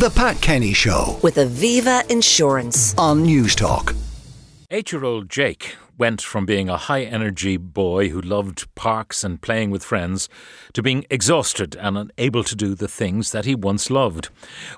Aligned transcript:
The 0.00 0.08
Pat 0.08 0.40
Kenny 0.40 0.72
Show 0.72 1.18
with 1.22 1.36
Aviva 1.36 2.10
Insurance. 2.10 2.94
on 2.96 3.22
Newstalk. 3.22 3.94
Eight 4.70 4.92
year 4.92 5.04
old 5.04 5.28
Jake 5.28 5.76
went 5.98 6.22
from 6.22 6.46
being 6.46 6.70
a 6.70 6.78
high 6.78 7.02
energy 7.02 7.58
boy 7.58 8.08
who 8.08 8.18
loved 8.18 8.74
parks 8.74 9.22
and 9.22 9.42
playing 9.42 9.70
with 9.70 9.84
friends 9.84 10.30
to 10.72 10.82
being 10.82 11.04
exhausted 11.10 11.76
and 11.76 11.98
unable 11.98 12.42
to 12.44 12.56
do 12.56 12.74
the 12.74 12.88
things 12.88 13.32
that 13.32 13.44
he 13.44 13.54
once 13.54 13.90
loved. 13.90 14.30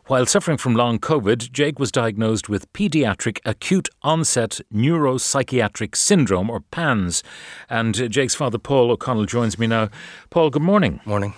While 0.07 0.27
suffering 0.27 0.59
from 0.59 0.75
long 0.75 0.98
COVID, 0.98 1.52
Jake 1.52 1.79
was 1.79 1.93
diagnosed 1.93 2.48
with 2.48 2.73
pediatric 2.73 3.39
acute 3.45 3.89
onset 4.02 4.61
neuropsychiatric 4.75 5.95
syndrome, 5.95 6.50
or 6.50 6.62
PANS. 6.73 7.23
And 7.70 7.96
uh, 8.00 8.09
Jake's 8.09 8.34
father, 8.34 8.59
Paul 8.59 8.91
O'Connell, 8.91 9.27
joins 9.27 9.57
me 9.57 9.68
now. 9.68 9.89
Paul, 10.30 10.50
good 10.50 10.62
morning. 10.62 10.98
Morning. 11.04 11.34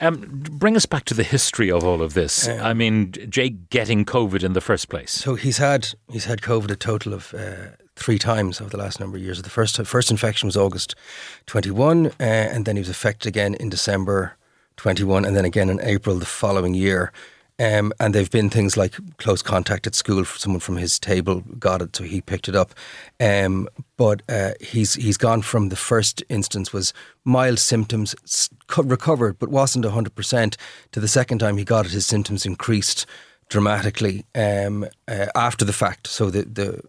Um, 0.00 0.42
bring 0.50 0.76
us 0.76 0.86
back 0.86 1.04
to 1.04 1.14
the 1.14 1.22
history 1.22 1.70
of 1.70 1.84
all 1.84 2.02
of 2.02 2.14
this. 2.14 2.48
I 2.48 2.74
mean, 2.74 3.12
Jake 3.28 3.70
getting 3.70 4.04
COVID 4.04 4.42
in 4.42 4.52
the 4.52 4.60
first 4.60 4.88
place. 4.88 5.12
So 5.12 5.34
he's 5.34 5.58
had 5.58 5.94
he's 6.10 6.24
had 6.24 6.40
COVID 6.40 6.70
a 6.70 6.76
total 6.76 7.14
of 7.14 7.34
uh, 7.34 7.76
three 7.96 8.18
times 8.18 8.60
over 8.60 8.70
the 8.70 8.76
last 8.76 9.00
number 9.00 9.16
of 9.16 9.22
years. 9.22 9.42
The 9.42 9.50
first 9.50 9.76
first 9.86 10.10
infection 10.10 10.46
was 10.46 10.56
August 10.56 10.94
twenty 11.46 11.70
one, 11.70 12.06
uh, 12.06 12.12
and 12.20 12.64
then 12.64 12.76
he 12.76 12.80
was 12.80 12.90
affected 12.90 13.28
again 13.28 13.54
in 13.54 13.70
December 13.70 14.36
twenty 14.76 15.04
one, 15.04 15.24
and 15.24 15.36
then 15.36 15.44
again 15.44 15.70
in 15.70 15.80
April 15.80 16.18
the 16.18 16.26
following 16.26 16.74
year. 16.74 17.12
Um, 17.58 17.92
and 18.00 18.12
they've 18.14 18.30
been 18.30 18.50
things 18.50 18.76
like 18.76 18.94
close 19.18 19.40
contact 19.40 19.86
at 19.86 19.94
school. 19.94 20.24
Someone 20.24 20.60
from 20.60 20.76
his 20.76 20.98
table 20.98 21.42
got 21.58 21.82
it, 21.82 21.94
so 21.94 22.02
he 22.02 22.20
picked 22.20 22.48
it 22.48 22.56
up. 22.56 22.74
Um, 23.20 23.68
but 23.96 24.22
uh, 24.28 24.52
he's 24.60 24.94
he's 24.94 25.16
gone 25.16 25.42
from 25.42 25.68
the 25.68 25.76
first 25.76 26.24
instance 26.28 26.72
was 26.72 26.92
mild 27.24 27.60
symptoms, 27.60 28.16
recovered, 28.76 29.38
but 29.38 29.50
wasn't 29.50 29.84
hundred 29.84 30.16
percent. 30.16 30.56
To 30.92 31.00
the 31.00 31.08
second 31.08 31.38
time 31.38 31.56
he 31.56 31.64
got 31.64 31.86
it, 31.86 31.92
his 31.92 32.06
symptoms 32.06 32.44
increased 32.44 33.06
dramatically 33.48 34.24
um, 34.34 34.84
uh, 35.06 35.26
after 35.36 35.64
the 35.64 35.72
fact. 35.72 36.08
So 36.08 36.30
the 36.30 36.42
the 36.42 36.80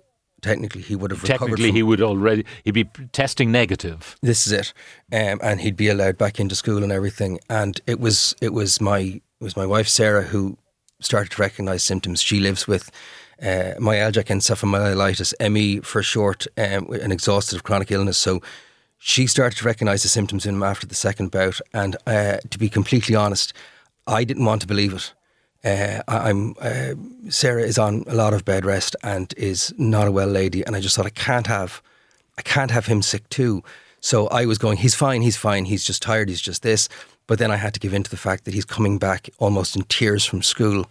technically 0.41 0.81
he 0.81 0.95
would 0.95 1.11
have 1.11 1.23
recovered. 1.23 1.39
Technically, 1.39 1.71
he 1.71 1.83
would 1.83 2.01
already 2.01 2.45
he'd 2.63 2.71
be 2.71 2.85
testing 3.11 3.51
negative. 3.51 4.15
this 4.21 4.47
is 4.47 4.53
it, 4.53 4.73
um, 5.11 5.39
and 5.43 5.61
he'd 5.61 5.77
be 5.77 5.89
allowed 5.89 6.17
back 6.17 6.39
into 6.39 6.55
school 6.55 6.83
and 6.83 6.91
everything. 6.91 7.39
And 7.49 7.79
it 7.85 7.99
was 7.99 8.35
it 8.41 8.53
was 8.53 8.79
my 8.81 9.21
it 9.39 9.43
was 9.43 9.57
my 9.57 9.65
wife 9.65 9.87
Sarah 9.87 10.23
who 10.23 10.57
started 11.01 11.31
to 11.31 11.41
recognise 11.41 11.83
symptoms. 11.83 12.21
She 12.21 12.39
lives 12.39 12.67
with 12.67 12.89
uh, 13.41 13.75
myalgic 13.79 14.25
encephalomyelitis 14.25 15.33
(ME 15.51 15.81
for 15.81 16.01
short), 16.01 16.47
um, 16.57 16.89
an 16.91 17.11
exhaustive 17.11 17.63
chronic 17.63 17.91
illness. 17.91 18.17
So 18.17 18.41
she 18.97 19.27
started 19.27 19.57
to 19.57 19.65
recognise 19.65 20.03
the 20.03 20.09
symptoms 20.09 20.45
in 20.45 20.55
him 20.55 20.63
after 20.63 20.87
the 20.87 20.95
second 20.95 21.31
bout. 21.31 21.59
And 21.73 21.97
uh, 22.07 22.37
to 22.49 22.57
be 22.57 22.69
completely 22.69 23.15
honest, 23.15 23.53
I 24.07 24.23
didn't 24.23 24.45
want 24.45 24.61
to 24.61 24.67
believe 24.67 24.93
it. 24.93 25.13
Uh, 25.63 26.01
I'm 26.07 26.55
uh, 26.61 26.93
Sarah 27.29 27.63
is 27.63 27.77
on 27.77 28.03
a 28.07 28.13
lot 28.13 28.33
of 28.33 28.45
bed 28.45 28.65
rest 28.65 28.95
and 29.03 29.33
is 29.35 29.73
not 29.77 30.07
a 30.07 30.11
well 30.11 30.27
lady, 30.27 30.65
and 30.65 30.75
I 30.75 30.79
just 30.79 30.95
thought 30.95 31.05
I 31.05 31.09
can't 31.09 31.47
have, 31.47 31.81
I 32.37 32.41
can't 32.41 32.71
have 32.71 32.85
him 32.85 33.01
sick 33.01 33.27
too. 33.29 33.63
So 33.99 34.27
I 34.27 34.45
was 34.45 34.59
going, 34.59 34.77
he's 34.77 34.93
fine, 34.93 35.23
he's 35.23 35.37
fine, 35.37 35.65
he's 35.65 35.83
just 35.83 36.03
tired, 36.03 36.29
he's 36.29 36.41
just 36.41 36.61
this. 36.61 36.87
But 37.27 37.39
then 37.39 37.51
I 37.51 37.55
had 37.55 37.73
to 37.73 37.79
give 37.79 37.93
in 37.93 38.03
to 38.03 38.09
the 38.11 38.17
fact 38.17 38.45
that 38.45 38.53
he's 38.53 38.65
coming 38.65 38.99
back 38.99 39.29
almost 39.39 39.75
in 39.75 39.83
tears 39.83 40.25
from 40.25 40.41
school, 40.43 40.85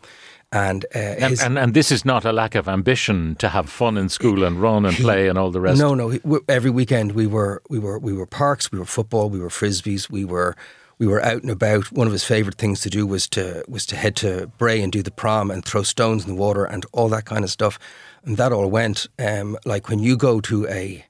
and, 0.54 0.84
uh, 0.94 0.98
And, 0.98 1.40
and 1.40 1.58
and 1.58 1.74
this 1.74 1.90
is 1.90 2.04
not 2.04 2.24
a 2.24 2.32
lack 2.32 2.54
of 2.54 2.68
ambition 2.68 3.34
to 3.36 3.48
have 3.48 3.68
fun 3.68 3.98
in 3.98 4.08
school 4.08 4.44
and 4.44 4.62
run 4.62 4.86
and 4.86 4.96
play 4.96 5.28
and 5.28 5.36
all 5.36 5.50
the 5.50 5.60
rest. 5.60 5.80
No, 5.80 5.94
no. 5.94 6.18
Every 6.48 6.70
weekend 6.70 7.12
we 7.12 7.26
were 7.26 7.60
we 7.68 7.80
were 7.80 7.98
we 7.98 8.12
were 8.12 8.26
parks, 8.26 8.70
we 8.70 8.78
were 8.78 8.84
football, 8.86 9.28
we 9.30 9.40
were 9.40 9.50
frisbees, 9.50 10.08
we 10.08 10.24
were 10.24 10.54
we 10.98 11.08
were 11.08 11.20
out 11.24 11.42
and 11.42 11.50
about. 11.50 11.90
One 11.90 12.06
of 12.06 12.12
his 12.12 12.22
favourite 12.24 12.56
things 12.56 12.80
to 12.82 12.90
do 12.90 13.04
was 13.04 13.28
to 13.30 13.64
was 13.66 13.84
to 13.86 13.96
head 13.96 14.14
to 14.16 14.46
Bray 14.58 14.80
and 14.80 14.92
do 14.92 15.02
the 15.02 15.10
prom 15.10 15.50
and 15.50 15.64
throw 15.64 15.82
stones 15.82 16.24
in 16.24 16.28
the 16.28 16.40
water 16.40 16.64
and 16.64 16.86
all 16.92 17.08
that 17.08 17.24
kind 17.24 17.42
of 17.42 17.50
stuff. 17.50 17.78
And 18.24 18.36
that 18.36 18.52
all 18.52 18.70
went 18.70 19.08
um, 19.18 19.58
like 19.64 19.88
when 19.88 19.98
you 19.98 20.16
go 20.16 20.40
to 20.40 20.68
a 20.68 21.04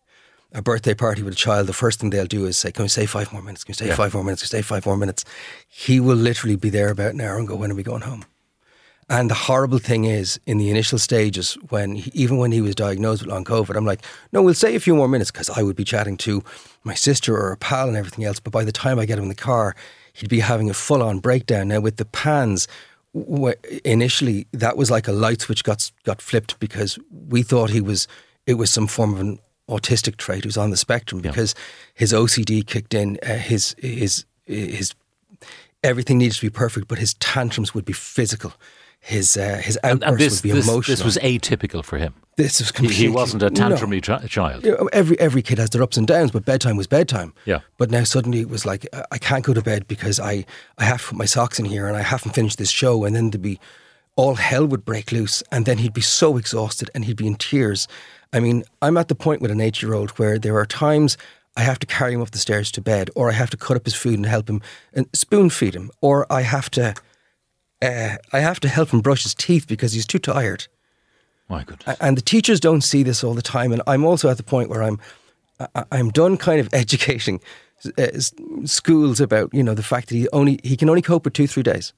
a 0.54 0.62
birthday 0.62 0.94
party 0.94 1.22
with 1.22 1.34
a 1.34 1.36
child, 1.36 1.66
the 1.66 1.72
first 1.72 1.98
thing 2.00 2.10
they'll 2.10 2.26
do 2.26 2.46
is 2.46 2.56
say, 2.56 2.70
"Can 2.72 2.84
we 2.84 2.88
stay 2.88 3.06
five 3.06 3.32
more 3.32 3.42
minutes? 3.42 3.64
Can 3.64 3.72
we 3.72 3.74
stay 3.74 3.88
Yeah. 3.88 3.96
five 3.96 4.14
more 4.14 4.24
minutes? 4.24 4.42
Can 4.42 4.46
we 4.46 4.62
stay 4.62 4.62
five 4.62 4.86
more 4.86 4.96
minutes?" 4.96 5.24
He 5.68 6.00
will 6.00 6.16
literally 6.16 6.56
be 6.56 6.70
there 6.70 6.90
about 6.90 7.14
an 7.14 7.20
hour 7.20 7.36
and 7.38 7.48
go, 7.48 7.56
"When 7.56 7.70
are 7.72 7.74
we 7.74 7.82
going 7.82 8.02
home?" 8.02 8.24
And 9.10 9.28
the 9.28 9.34
horrible 9.34 9.78
thing 9.78 10.04
is, 10.06 10.40
in 10.46 10.56
the 10.56 10.70
initial 10.70 10.98
stages, 10.98 11.58
when 11.68 11.96
he, 11.96 12.10
even 12.14 12.38
when 12.38 12.52
he 12.52 12.62
was 12.62 12.74
diagnosed 12.74 13.20
with 13.22 13.30
long 13.30 13.44
COVID, 13.44 13.76
I'm 13.76 13.84
like, 13.84 14.00
no, 14.32 14.40
we'll 14.40 14.54
stay 14.54 14.74
a 14.74 14.80
few 14.80 14.94
more 14.94 15.08
minutes 15.08 15.30
because 15.30 15.50
I 15.50 15.62
would 15.62 15.76
be 15.76 15.84
chatting 15.84 16.16
to 16.18 16.42
my 16.84 16.94
sister 16.94 17.36
or 17.36 17.52
a 17.52 17.56
pal 17.58 17.86
and 17.88 17.98
everything 17.98 18.24
else. 18.24 18.40
But 18.40 18.52
by 18.54 18.64
the 18.64 18.72
time 18.72 18.98
I 18.98 19.04
get 19.04 19.18
him 19.18 19.24
in 19.24 19.28
the 19.28 19.34
car, 19.34 19.76
he'd 20.14 20.30
be 20.30 20.40
having 20.40 20.70
a 20.70 20.74
full 20.74 21.02
on 21.02 21.18
breakdown. 21.18 21.68
Now, 21.68 21.80
with 21.80 21.96
the 21.98 22.06
PANS, 22.06 22.66
initially, 23.84 24.46
that 24.52 24.76
was 24.78 24.90
like 24.90 25.06
a 25.06 25.12
light 25.12 25.42
switch 25.42 25.64
got 25.64 25.90
got 26.04 26.22
flipped 26.22 26.58
because 26.58 26.98
we 27.28 27.42
thought 27.42 27.70
he 27.70 27.82
was, 27.82 28.08
it 28.46 28.54
was 28.54 28.70
some 28.70 28.86
form 28.86 29.12
of 29.12 29.20
an 29.20 29.38
autistic 29.68 30.16
trait. 30.16 30.44
Was 30.44 30.56
on 30.56 30.70
the 30.70 30.76
spectrum 30.76 31.20
because 31.20 31.54
his 31.94 32.12
OCD 32.12 32.66
kicked 32.66 32.94
in, 32.94 33.18
uh, 33.22 33.34
his, 33.36 33.74
his, 33.78 34.24
his 34.46 34.94
everything 35.82 36.18
needed 36.18 36.34
to 36.34 36.40
be 36.42 36.50
perfect, 36.50 36.88
but 36.88 36.98
his 36.98 37.14
tantrums 37.14 37.74
would 37.74 37.84
be 37.84 37.92
physical. 37.92 38.52
His 39.00 39.36
uh, 39.36 39.60
his 39.62 39.76
and, 39.78 40.02
outbursts 40.02 40.08
and 40.12 40.18
this, 40.18 40.42
would 40.42 40.48
be 40.48 40.52
this, 40.52 40.66
emotional. 40.66 40.92
this 40.96 41.04
was 41.04 41.18
atypical 41.18 41.84
for 41.84 41.98
him. 41.98 42.14
This 42.36 42.58
was 42.58 42.70
He, 42.70 42.74
completely. 42.74 43.02
he 43.04 43.08
wasn't 43.10 43.42
a 43.42 43.50
No. 43.50 43.60
tantrumy 43.68 44.02
chi- 44.02 44.26
child. 44.28 44.64
Every 44.94 45.20
every 45.20 45.42
kid 45.42 45.58
has 45.58 45.68
their 45.70 45.82
ups 45.82 45.98
and 45.98 46.06
downs, 46.06 46.30
but 46.30 46.46
bedtime 46.46 46.76
was 46.78 46.86
bedtime. 46.86 47.34
Yeah. 47.44 47.60
But 47.76 47.90
now 47.90 48.04
suddenly 48.04 48.40
it 48.40 48.48
was 48.48 48.64
like 48.64 48.86
I- 48.94 49.04
I 49.12 49.18
can't 49.18 49.44
go 49.44 49.52
to 49.52 49.60
bed 49.60 49.86
because 49.88 50.18
I 50.18 50.46
I 50.78 50.84
have 50.84 51.02
to 51.02 51.08
put 51.08 51.18
my 51.18 51.26
socks 51.26 51.58
in 51.58 51.66
here 51.66 51.86
and 51.86 51.98
I 51.98 52.02
haven't 52.02 52.32
finished 52.34 52.56
this 52.56 52.70
show, 52.70 53.04
and 53.04 53.14
then 53.14 53.28
there'd 53.30 53.42
be 53.42 53.60
all 54.16 54.36
hell 54.36 54.64
would 54.64 54.86
break 54.86 55.12
loose, 55.12 55.42
and 55.52 55.66
then 55.66 55.78
he'd 55.78 55.92
be 55.92 56.00
so 56.00 56.38
exhausted 56.38 56.88
and 56.94 57.04
he'd 57.04 57.16
be 57.18 57.26
in 57.26 57.34
tears. 57.34 57.86
I 58.34 58.40
mean, 58.40 58.64
I'm 58.82 58.96
at 58.96 59.08
the 59.08 59.14
point 59.14 59.40
with 59.40 59.52
an 59.52 59.60
eight 59.60 59.80
year 59.80 59.94
old 59.94 60.10
where 60.18 60.38
there 60.38 60.56
are 60.56 60.66
times 60.66 61.16
I 61.56 61.62
have 61.62 61.78
to 61.78 61.86
carry 61.86 62.12
him 62.12 62.20
up 62.20 62.32
the 62.32 62.38
stairs 62.38 62.72
to 62.72 62.80
bed, 62.82 63.10
or 63.14 63.30
I 63.30 63.32
have 63.32 63.48
to 63.50 63.56
cut 63.56 63.76
up 63.76 63.84
his 63.84 63.94
food 63.94 64.14
and 64.14 64.26
help 64.26 64.50
him 64.50 64.60
and 64.92 65.06
spoon 65.12 65.50
feed 65.50 65.74
him, 65.74 65.90
or 66.00 66.26
I 66.30 66.42
have 66.42 66.68
to. 66.72 66.94
Uh, 67.80 68.16
I 68.32 68.40
have 68.40 68.60
to 68.60 68.68
help 68.68 68.90
him 68.90 69.00
brush 69.00 69.24
his 69.24 69.34
teeth 69.34 69.66
because 69.68 69.92
he's 69.92 70.06
too 70.06 70.18
tired. 70.18 70.66
My 71.48 71.64
goodness. 71.64 71.96
And 72.00 72.16
the 72.16 72.22
teachers 72.22 72.58
don't 72.58 72.80
see 72.80 73.02
this 73.02 73.22
all 73.22 73.34
the 73.34 73.42
time. 73.42 73.72
And 73.72 73.82
I'm 73.86 74.04
also 74.04 74.30
at 74.30 74.38
the 74.38 74.42
point 74.42 74.70
where 74.70 74.82
I'm, 74.82 74.98
I'm 75.92 76.08
done 76.08 76.38
kind 76.38 76.60
of 76.60 76.68
educating 76.72 77.40
uh, 77.98 78.06
schools 78.64 79.20
about 79.20 79.52
you 79.52 79.62
know 79.62 79.74
the 79.74 79.82
fact 79.82 80.08
that 80.08 80.16
he 80.16 80.28
only 80.30 80.58
he 80.64 80.76
can 80.76 80.88
only 80.88 81.02
cope 81.02 81.24
with 81.24 81.34
two 81.34 81.46
three 81.46 81.62
days. 81.62 81.92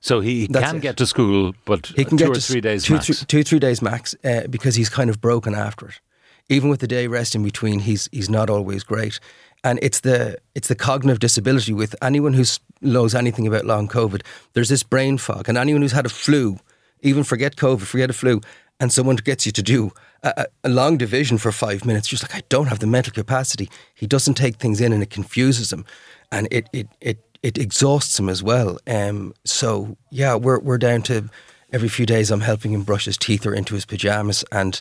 So 0.00 0.20
he 0.20 0.46
That's 0.46 0.66
can 0.66 0.76
it. 0.76 0.82
get 0.82 0.96
to 0.98 1.06
school, 1.06 1.54
but 1.64 1.86
He 1.96 2.04
can 2.04 2.16
two 2.18 2.24
get 2.24 2.30
or 2.30 2.34
to 2.34 2.40
three 2.40 2.60
days 2.60 2.84
two, 2.84 2.94
max. 2.94 3.06
three- 3.06 3.26
two, 3.26 3.42
three 3.42 3.58
days 3.58 3.82
max 3.82 4.14
uh, 4.24 4.46
because 4.48 4.74
he's 4.76 4.88
kind 4.88 5.10
of 5.10 5.20
broken 5.20 5.54
after 5.54 5.88
it. 5.88 6.00
Even 6.48 6.70
with 6.70 6.80
the 6.80 6.86
day 6.86 7.06
rest 7.08 7.34
in 7.34 7.42
between, 7.42 7.80
he's 7.80 8.08
he's 8.12 8.30
not 8.30 8.48
always 8.50 8.82
great. 8.84 9.20
And 9.64 9.78
it's 9.82 10.00
the 10.00 10.38
it's 10.54 10.68
the 10.68 10.74
cognitive 10.74 11.18
disability 11.18 11.72
with 11.74 11.94
anyone 12.00 12.32
who 12.34 12.44
knows 12.80 13.14
anything 13.14 13.46
about 13.46 13.64
long 13.66 13.88
COVID. 13.88 14.22
There's 14.54 14.68
this 14.70 14.82
brain 14.82 15.18
fog, 15.18 15.48
and 15.48 15.58
anyone 15.58 15.82
who's 15.82 15.92
had 15.92 16.06
a 16.06 16.10
flu, 16.10 16.58
even 17.02 17.24
forget 17.24 17.56
COVID, 17.56 17.82
forget 17.82 18.08
a 18.08 18.12
flu, 18.14 18.40
and 18.80 18.90
someone 18.92 19.16
gets 19.16 19.44
you 19.44 19.52
to 19.52 19.62
do 19.62 19.90
a, 20.22 20.32
a- 20.36 20.46
a 20.64 20.68
long 20.70 20.96
division 20.96 21.36
for 21.38 21.52
five 21.52 21.84
minutes, 21.84 22.08
just 22.08 22.22
like 22.22 22.34
I 22.34 22.42
don't 22.48 22.68
have 22.68 22.78
the 22.78 22.86
mental 22.86 23.12
capacity. 23.12 23.68
He 23.94 24.06
doesn't 24.06 24.34
take 24.34 24.56
things 24.56 24.80
in, 24.80 24.92
and 24.92 25.02
it 25.02 25.10
confuses 25.10 25.70
him, 25.72 25.84
and 26.32 26.48
it 26.50 26.68
it 26.72 26.88
it 27.00 27.18
it 27.42 27.58
exhausts 27.58 28.18
him 28.18 28.28
as 28.28 28.42
well. 28.42 28.78
Um, 28.86 29.34
so 29.44 29.96
yeah, 30.10 30.34
we're 30.34 30.58
we're 30.60 30.78
down 30.78 31.02
to 31.02 31.28
every 31.72 31.88
few 31.88 32.06
days 32.06 32.30
I'm 32.30 32.40
helping 32.40 32.72
him 32.72 32.82
brush 32.82 33.04
his 33.04 33.16
teeth 33.18 33.46
or 33.46 33.54
into 33.54 33.74
his 33.74 33.84
pajamas, 33.84 34.44
and 34.50 34.80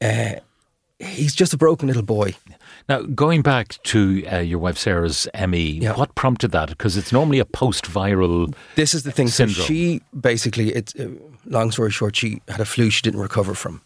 uh, 0.00 0.34
he's 0.98 1.34
just 1.34 1.52
a 1.54 1.56
broken 1.56 1.88
little 1.88 2.02
boy. 2.02 2.34
Now, 2.88 3.02
going 3.02 3.42
back 3.42 3.82
to 3.84 4.24
uh, 4.32 4.38
your 4.38 4.58
wife 4.60 4.78
Sarah's 4.78 5.26
ME, 5.48 5.80
Yeah. 5.82 5.94
what 5.96 6.14
prompted 6.14 6.52
that? 6.52 6.68
Because 6.68 6.96
it's 6.96 7.12
normally 7.12 7.40
a 7.40 7.44
post-viral. 7.44 8.54
This 8.76 8.94
is 8.94 9.02
the 9.02 9.10
thing. 9.12 9.26
So 9.28 9.46
Syndrome. 9.46 9.66
she 9.66 10.00
basically, 10.18 10.72
it's 10.72 10.94
uh, 10.94 11.08
long 11.44 11.70
story 11.72 11.90
short, 11.90 12.14
she 12.16 12.40
had 12.48 12.60
a 12.60 12.64
flu 12.64 12.90
she 12.90 13.02
didn't 13.02 13.20
recover 13.20 13.54
from, 13.54 13.82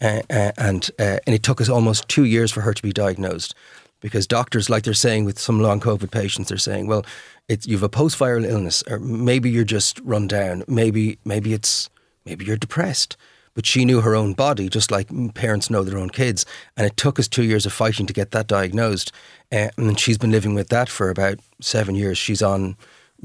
uh, 0.00 0.22
uh, 0.30 0.52
and 0.58 0.90
uh, 0.98 1.18
and 1.26 1.34
it 1.34 1.42
took 1.42 1.60
us 1.60 1.68
almost 1.68 2.08
two 2.08 2.24
years 2.24 2.50
for 2.50 2.62
her 2.62 2.74
to 2.74 2.82
be 2.82 2.92
diagnosed, 2.92 3.54
because 4.00 4.26
doctors, 4.26 4.68
like 4.68 4.82
they're 4.82 4.94
saying 4.94 5.24
with 5.24 5.38
some 5.38 5.60
long 5.60 5.80
COVID 5.80 6.10
patients, 6.10 6.48
they're 6.48 6.58
saying, 6.58 6.86
well, 6.88 7.04
it's 7.48 7.66
you've 7.66 7.82
a 7.82 7.88
post-viral 7.88 8.48
illness, 8.48 8.82
or 8.88 8.98
maybe 8.98 9.50
you're 9.50 9.64
just 9.64 10.00
run 10.00 10.26
down, 10.26 10.64
maybe 10.66 11.18
maybe 11.24 11.52
it's 11.52 11.90
maybe 12.24 12.44
you're 12.44 12.56
depressed. 12.56 13.16
But 13.54 13.66
she 13.66 13.84
knew 13.84 14.00
her 14.00 14.14
own 14.14 14.32
body, 14.32 14.70
just 14.70 14.90
like 14.90 15.10
parents 15.34 15.68
know 15.68 15.84
their 15.84 15.98
own 15.98 16.08
kids. 16.08 16.46
And 16.74 16.86
it 16.86 16.96
took 16.96 17.18
us 17.18 17.28
two 17.28 17.42
years 17.42 17.66
of 17.66 17.72
fighting 17.74 18.06
to 18.06 18.12
get 18.14 18.30
that 18.30 18.46
diagnosed. 18.46 19.12
Uh, 19.50 19.68
and 19.76 20.00
she's 20.00 20.16
been 20.16 20.30
living 20.30 20.54
with 20.54 20.68
that 20.70 20.88
for 20.88 21.10
about 21.10 21.38
seven 21.60 21.94
years. 21.94 22.16
She's 22.16 22.40
on 22.40 22.76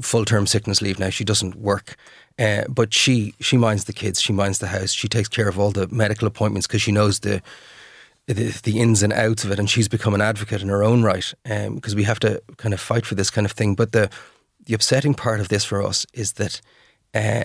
full 0.02 0.26
term 0.26 0.46
sickness 0.46 0.82
leave 0.82 0.98
now. 0.98 1.08
She 1.08 1.24
doesn't 1.24 1.54
work. 1.54 1.96
Uh, 2.38 2.64
but 2.68 2.92
she, 2.92 3.34
she 3.40 3.56
minds 3.56 3.84
the 3.84 3.92
kids, 3.92 4.20
she 4.20 4.32
minds 4.32 4.58
the 4.58 4.68
house, 4.68 4.92
she 4.92 5.08
takes 5.08 5.28
care 5.28 5.48
of 5.48 5.58
all 5.58 5.72
the 5.72 5.88
medical 5.88 6.28
appointments 6.28 6.66
because 6.66 6.82
she 6.82 6.92
knows 6.92 7.20
the, 7.20 7.42
the 8.34 8.60
the 8.62 8.78
ins 8.78 9.02
and 9.02 9.12
outs 9.12 9.44
of 9.44 9.50
it, 9.50 9.58
and 9.58 9.68
she's 9.68 9.88
become 9.88 10.14
an 10.14 10.20
advocate 10.20 10.62
in 10.62 10.68
her 10.68 10.84
own 10.84 11.02
right. 11.02 11.32
Because 11.44 11.96
we 11.96 12.04
have 12.04 12.20
to 12.20 12.42
kind 12.56 12.74
of 12.74 12.80
fight 12.80 13.06
for 13.06 13.14
this 13.14 13.30
kind 13.30 13.44
of 13.44 13.52
thing. 13.52 13.74
But 13.74 13.92
the 13.92 14.10
the 14.66 14.74
upsetting 14.74 15.14
part 15.14 15.40
of 15.40 15.48
this 15.48 15.64
for 15.64 15.82
us 15.82 16.06
is 16.12 16.32
that 16.32 16.60
uh, 17.14 17.44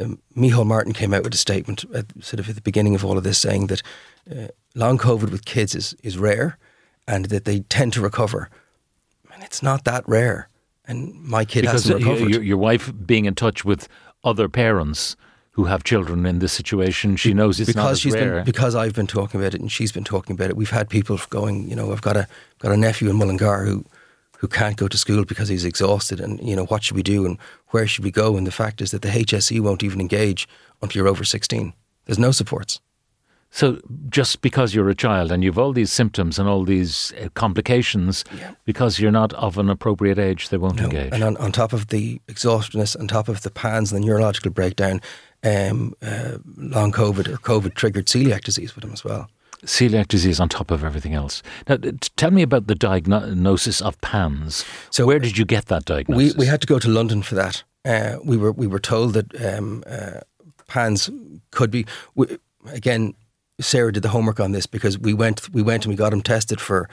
um, 0.00 0.20
Micheál 0.36 0.66
Martin 0.66 0.92
came 0.92 1.14
out 1.14 1.22
with 1.22 1.34
a 1.34 1.38
statement 1.38 1.84
at 1.94 2.06
sort 2.20 2.40
of 2.40 2.48
at 2.48 2.56
the 2.56 2.60
beginning 2.60 2.94
of 2.94 3.04
all 3.04 3.16
of 3.16 3.22
this, 3.24 3.38
saying 3.38 3.68
that 3.68 3.82
uh, 4.30 4.48
long 4.74 4.98
COVID 4.98 5.30
with 5.30 5.44
kids 5.44 5.74
is 5.74 5.94
is 6.02 6.18
rare, 6.18 6.58
and 7.06 7.26
that 7.26 7.44
they 7.44 7.60
tend 7.60 7.92
to 7.92 8.00
recover. 8.00 8.50
And 9.32 9.42
it's 9.42 9.62
not 9.62 9.84
that 9.84 10.04
rare. 10.08 10.48
And 10.86 11.14
my 11.22 11.44
kid 11.44 11.62
because 11.62 11.84
hasn't 11.84 12.04
recovered. 12.04 12.30
your, 12.30 12.42
your 12.42 12.58
wife 12.58 12.92
being 13.06 13.24
in 13.24 13.34
touch 13.34 13.64
with 13.64 13.88
other 14.22 14.48
parents 14.48 15.16
who 15.56 15.64
have 15.64 15.84
children 15.84 16.26
in 16.26 16.40
this 16.40 16.52
situation, 16.52 17.16
she 17.16 17.32
knows 17.32 17.60
it's 17.60 17.74
not 17.76 17.82
because 17.84 17.92
as 17.92 18.00
she's 18.00 18.12
rare. 18.14 18.34
been 18.36 18.44
because 18.44 18.74
I've 18.74 18.92
been 18.94 19.06
talking 19.06 19.40
about 19.40 19.54
it 19.54 19.60
and 19.60 19.70
she's 19.70 19.92
been 19.92 20.04
talking 20.04 20.34
about 20.34 20.50
it. 20.50 20.56
We've 20.56 20.70
had 20.70 20.88
people 20.88 21.18
going, 21.30 21.68
you 21.70 21.76
know, 21.76 21.92
I've 21.92 22.02
got 22.02 22.16
a 22.16 22.26
got 22.58 22.72
a 22.72 22.76
nephew 22.76 23.08
in 23.10 23.16
Mullingar 23.16 23.64
who 23.64 23.84
who 24.38 24.48
can't 24.48 24.76
go 24.76 24.88
to 24.88 24.98
school 24.98 25.24
because 25.24 25.48
he's 25.48 25.64
exhausted, 25.64 26.20
and 26.20 26.40
you 26.46 26.54
know, 26.56 26.66
what 26.66 26.82
should 26.82 26.96
we 26.96 27.02
do 27.04 27.24
and 27.24 27.38
where 27.68 27.86
should 27.86 28.04
we 28.04 28.10
go? 28.10 28.36
And 28.36 28.46
the 28.46 28.52
fact 28.52 28.80
is 28.82 28.90
that 28.90 29.02
the 29.02 29.08
HSE 29.08 29.60
won't 29.60 29.82
even 29.82 30.00
engage 30.00 30.46
until 30.82 31.00
you're 31.00 31.08
over 31.08 31.24
sixteen. 31.24 31.72
There's 32.06 32.18
no 32.18 32.32
supports. 32.32 32.80
So 33.50 33.78
just 34.10 34.42
because 34.42 34.74
you're 34.74 34.88
a 34.90 34.96
child 34.96 35.30
and 35.30 35.44
you've 35.44 35.60
all 35.60 35.72
these 35.72 35.92
symptoms 35.92 36.40
and 36.40 36.48
all 36.48 36.64
these 36.64 37.12
uh, 37.22 37.28
complications, 37.34 38.24
because 38.64 38.98
you're 38.98 39.12
not 39.12 39.32
of 39.34 39.58
an 39.58 39.70
appropriate 39.70 40.18
age, 40.18 40.48
they 40.48 40.56
won't 40.56 40.74
No. 40.80 40.86
engage. 40.86 41.12
And 41.12 41.22
on, 41.22 41.36
on 41.36 41.52
top 41.52 41.72
of 41.72 41.86
the 41.86 42.20
exhaustedness, 42.26 42.98
on 42.98 43.06
top 43.06 43.28
of 43.28 43.42
the 43.42 43.50
PANS 43.52 43.92
and 43.92 44.02
the 44.02 44.06
neurological 44.08 44.50
breakdown, 44.50 45.00
um, 45.44 45.94
uh, 46.02 46.38
long 46.56 46.92
COVID 46.92 47.28
or 47.28 47.36
COVID 47.36 47.74
triggered 47.74 48.06
celiac 48.06 48.42
disease 48.42 48.74
with 48.74 48.84
him 48.84 48.92
as 48.92 49.04
well. 49.04 49.28
Celiac 49.64 50.08
disease 50.08 50.40
on 50.40 50.48
top 50.48 50.70
of 50.70 50.84
everything 50.84 51.14
else. 51.14 51.42
Now, 51.68 51.76
t- 51.76 51.92
tell 52.16 52.30
me 52.30 52.42
about 52.42 52.66
the 52.66 52.74
diagnosis 52.74 53.80
of 53.80 53.98
PANS. 54.00 54.64
So, 54.90 55.06
where 55.06 55.18
did 55.18 55.38
you 55.38 55.44
get 55.44 55.66
that 55.66 55.84
diagnosis? 55.84 56.36
we 56.36 56.46
had 56.46 56.60
to 56.60 56.66
go 56.66 56.78
to 56.78 56.88
London 56.88 57.22
for 57.22 57.34
that. 57.34 57.62
Uh, 57.84 58.16
we 58.24 58.36
were 58.36 58.52
we 58.52 58.66
were 58.66 58.78
told 58.78 59.14
that 59.14 59.44
um, 59.44 59.82
uh, 59.86 60.20
PANS 60.68 61.10
could 61.50 61.70
be 61.70 61.86
we, 62.14 62.38
again. 62.72 63.14
Sarah 63.60 63.92
did 63.92 64.02
the 64.02 64.08
homework 64.08 64.40
on 64.40 64.50
this 64.50 64.66
because 64.66 64.98
we 64.98 65.14
went 65.14 65.48
we 65.54 65.62
went 65.62 65.84
and 65.84 65.92
we 65.92 65.96
got 65.96 66.12
him 66.12 66.22
tested 66.22 66.60
for 66.60 66.88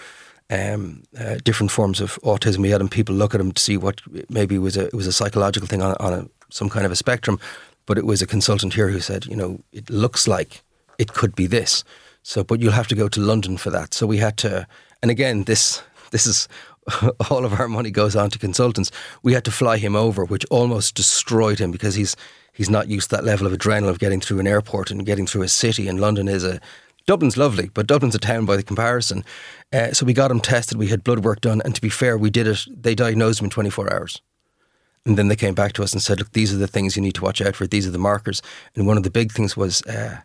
um, 0.51 1.03
uh, 1.19 1.37
different 1.43 1.71
forms 1.71 1.99
of 1.99 2.19
autism. 2.23 2.57
We 2.57 2.69
had 2.69 2.81
him 2.81 2.89
people 2.89 3.15
look 3.15 3.33
at 3.33 3.41
him 3.41 3.51
to 3.51 3.61
see 3.61 3.77
what 3.77 4.01
maybe 4.29 4.59
was 4.59 4.77
a 4.77 4.85
it 4.85 4.93
was 4.93 5.07
a 5.07 5.11
psychological 5.11 5.67
thing 5.67 5.81
on, 5.81 5.95
on 5.99 6.13
a, 6.13 6.27
some 6.49 6.69
kind 6.69 6.85
of 6.85 6.91
a 6.91 6.95
spectrum, 6.95 7.39
but 7.91 7.97
it 7.97 8.05
was 8.05 8.21
a 8.21 8.25
consultant 8.25 8.73
here 8.73 8.87
who 8.87 9.01
said 9.01 9.25
you 9.25 9.35
know 9.35 9.59
it 9.73 9.89
looks 9.89 10.25
like 10.25 10.63
it 10.97 11.11
could 11.11 11.35
be 11.35 11.45
this. 11.45 11.83
So, 12.23 12.41
but 12.41 12.61
you'll 12.61 12.71
have 12.71 12.87
to 12.87 12.95
go 12.95 13.09
to 13.09 13.19
London 13.19 13.57
for 13.57 13.69
that. 13.69 13.93
So 13.93 14.07
we 14.07 14.15
had 14.15 14.37
to, 14.37 14.65
and 15.01 15.11
again, 15.11 15.43
this 15.43 15.83
this 16.11 16.25
is 16.25 16.47
all 17.29 17.43
of 17.43 17.59
our 17.59 17.67
money 17.67 17.91
goes 17.91 18.15
on 18.15 18.29
to 18.29 18.39
consultants. 18.39 18.91
We 19.23 19.33
had 19.33 19.43
to 19.43 19.51
fly 19.51 19.77
him 19.77 19.93
over, 19.93 20.23
which 20.23 20.45
almost 20.45 20.95
destroyed 20.95 21.59
him 21.59 21.69
because 21.69 21.95
he's 21.95 22.15
he's 22.53 22.69
not 22.69 22.87
used 22.87 23.09
to 23.09 23.17
that 23.17 23.25
level 23.25 23.45
of 23.45 23.51
adrenaline 23.51 23.89
of 23.89 23.99
getting 23.99 24.21
through 24.21 24.39
an 24.39 24.47
airport 24.47 24.89
and 24.89 25.05
getting 25.05 25.27
through 25.27 25.41
a 25.41 25.49
city. 25.49 25.89
And 25.89 25.99
London 25.99 26.29
is 26.29 26.45
a 26.45 26.61
Dublin's 27.07 27.35
lovely, 27.35 27.71
but 27.73 27.87
Dublin's 27.87 28.15
a 28.15 28.19
town 28.19 28.45
by 28.45 28.55
the 28.55 28.63
comparison. 28.63 29.25
Uh, 29.73 29.91
so 29.91 30.05
we 30.05 30.13
got 30.13 30.31
him 30.31 30.39
tested. 30.39 30.77
We 30.77 30.87
had 30.87 31.03
blood 31.03 31.25
work 31.25 31.41
done, 31.41 31.61
and 31.65 31.75
to 31.75 31.81
be 31.81 31.89
fair, 31.89 32.17
we 32.17 32.29
did 32.29 32.47
it. 32.47 32.65
They 32.69 32.95
diagnosed 32.95 33.41
him 33.41 33.47
in 33.47 33.49
24 33.49 33.91
hours. 33.93 34.21
And 35.05 35.17
then 35.17 35.29
they 35.29 35.35
came 35.35 35.55
back 35.55 35.73
to 35.73 35.83
us 35.83 35.93
and 35.93 36.01
said, 36.01 36.19
"Look, 36.19 36.31
these 36.33 36.53
are 36.53 36.57
the 36.57 36.67
things 36.67 36.95
you 36.95 37.01
need 37.01 37.15
to 37.15 37.23
watch 37.23 37.41
out 37.41 37.55
for. 37.55 37.65
These 37.65 37.87
are 37.87 37.91
the 37.91 37.97
markers." 37.97 38.41
And 38.75 38.85
one 38.85 38.97
of 38.97 39.03
the 39.03 39.09
big 39.09 39.31
things 39.31 39.57
was 39.57 39.81
uh, 39.83 40.17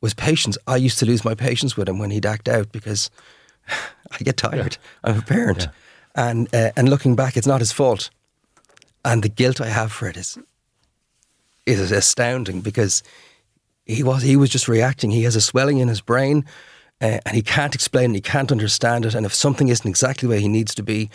was 0.00 0.14
patience. 0.14 0.56
I 0.66 0.76
used 0.76 0.98
to 1.00 1.06
lose 1.06 1.24
my 1.24 1.34
patience 1.34 1.76
with 1.76 1.88
him 1.88 1.98
when 1.98 2.10
he'd 2.10 2.26
act 2.26 2.48
out 2.48 2.70
because 2.70 3.10
I 3.68 4.18
get 4.22 4.36
tired. 4.36 4.76
I'm 5.02 5.18
a 5.18 5.22
parent, 5.22 5.68
and 6.14 6.48
uh, 6.54 6.70
and 6.76 6.88
looking 6.88 7.16
back, 7.16 7.36
it's 7.36 7.46
not 7.46 7.60
his 7.60 7.72
fault, 7.72 8.10
and 9.04 9.22
the 9.22 9.28
guilt 9.28 9.60
I 9.60 9.68
have 9.68 9.90
for 9.90 10.06
it 10.08 10.16
is 10.16 10.38
is 11.66 11.90
astounding 11.90 12.60
because 12.60 13.02
he 13.84 14.02
was 14.02 14.22
he 14.22 14.36
was 14.36 14.50
just 14.50 14.68
reacting. 14.68 15.10
He 15.10 15.24
has 15.24 15.36
a 15.36 15.40
swelling 15.40 15.78
in 15.78 15.88
his 15.88 16.00
brain, 16.00 16.44
uh, 17.00 17.18
and 17.26 17.34
he 17.34 17.42
can't 17.42 17.74
explain. 17.74 18.10
it, 18.10 18.14
He 18.14 18.20
can't 18.20 18.52
understand 18.52 19.04
it. 19.04 19.14
And 19.14 19.26
if 19.26 19.34
something 19.34 19.68
isn't 19.68 19.88
exactly 19.88 20.28
where 20.28 20.40
he 20.40 20.48
needs 20.48 20.74
to 20.76 20.82
be, 20.82 21.10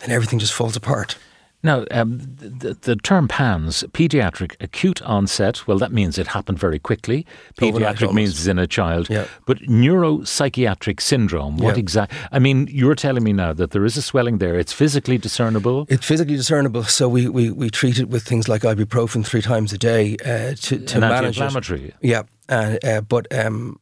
then 0.00 0.10
everything 0.10 0.38
just 0.40 0.52
falls 0.52 0.76
apart. 0.76 1.16
Now, 1.64 1.86
um, 1.90 2.18
the, 2.18 2.76
the 2.82 2.94
term 2.94 3.26
PANS, 3.26 3.84
pediatric 3.92 4.54
acute 4.60 5.00
onset, 5.02 5.66
well, 5.66 5.78
that 5.78 5.92
means 5.92 6.18
it 6.18 6.26
happened 6.28 6.58
very 6.58 6.78
quickly. 6.78 7.26
Pediatric 7.58 8.12
means 8.12 8.32
it's 8.32 8.46
in 8.46 8.58
a 8.58 8.66
child. 8.66 9.08
Yeah. 9.08 9.26
But 9.46 9.60
neuropsychiatric 9.60 11.00
syndrome, 11.00 11.56
what 11.56 11.76
Yeah. 11.76 11.80
exact? 11.80 12.12
I 12.30 12.38
mean, 12.38 12.68
you're 12.70 12.94
telling 12.94 13.24
me 13.24 13.32
now 13.32 13.54
that 13.54 13.70
there 13.70 13.86
is 13.86 13.96
a 13.96 14.02
swelling 14.02 14.38
there. 14.38 14.58
It's 14.58 14.74
physically 14.74 15.16
discernible. 15.16 15.86
It's 15.88 16.06
physically 16.06 16.36
discernible, 16.36 16.84
so 16.84 17.08
we, 17.08 17.28
we, 17.30 17.50
we 17.50 17.70
treat 17.70 17.98
it 17.98 18.10
with 18.10 18.24
things 18.24 18.46
like 18.46 18.60
ibuprofen 18.62 19.24
three 19.24 19.42
times 19.42 19.72
a 19.72 19.78
day 19.78 20.16
uh, 20.24 20.54
to, 20.54 20.78
to 20.78 21.00
manage 21.00 21.40
it. 21.40 21.94
Yeah, 22.02 22.24
uh, 22.50 22.76
uh, 22.84 23.00
but 23.00 23.26
um, 23.34 23.80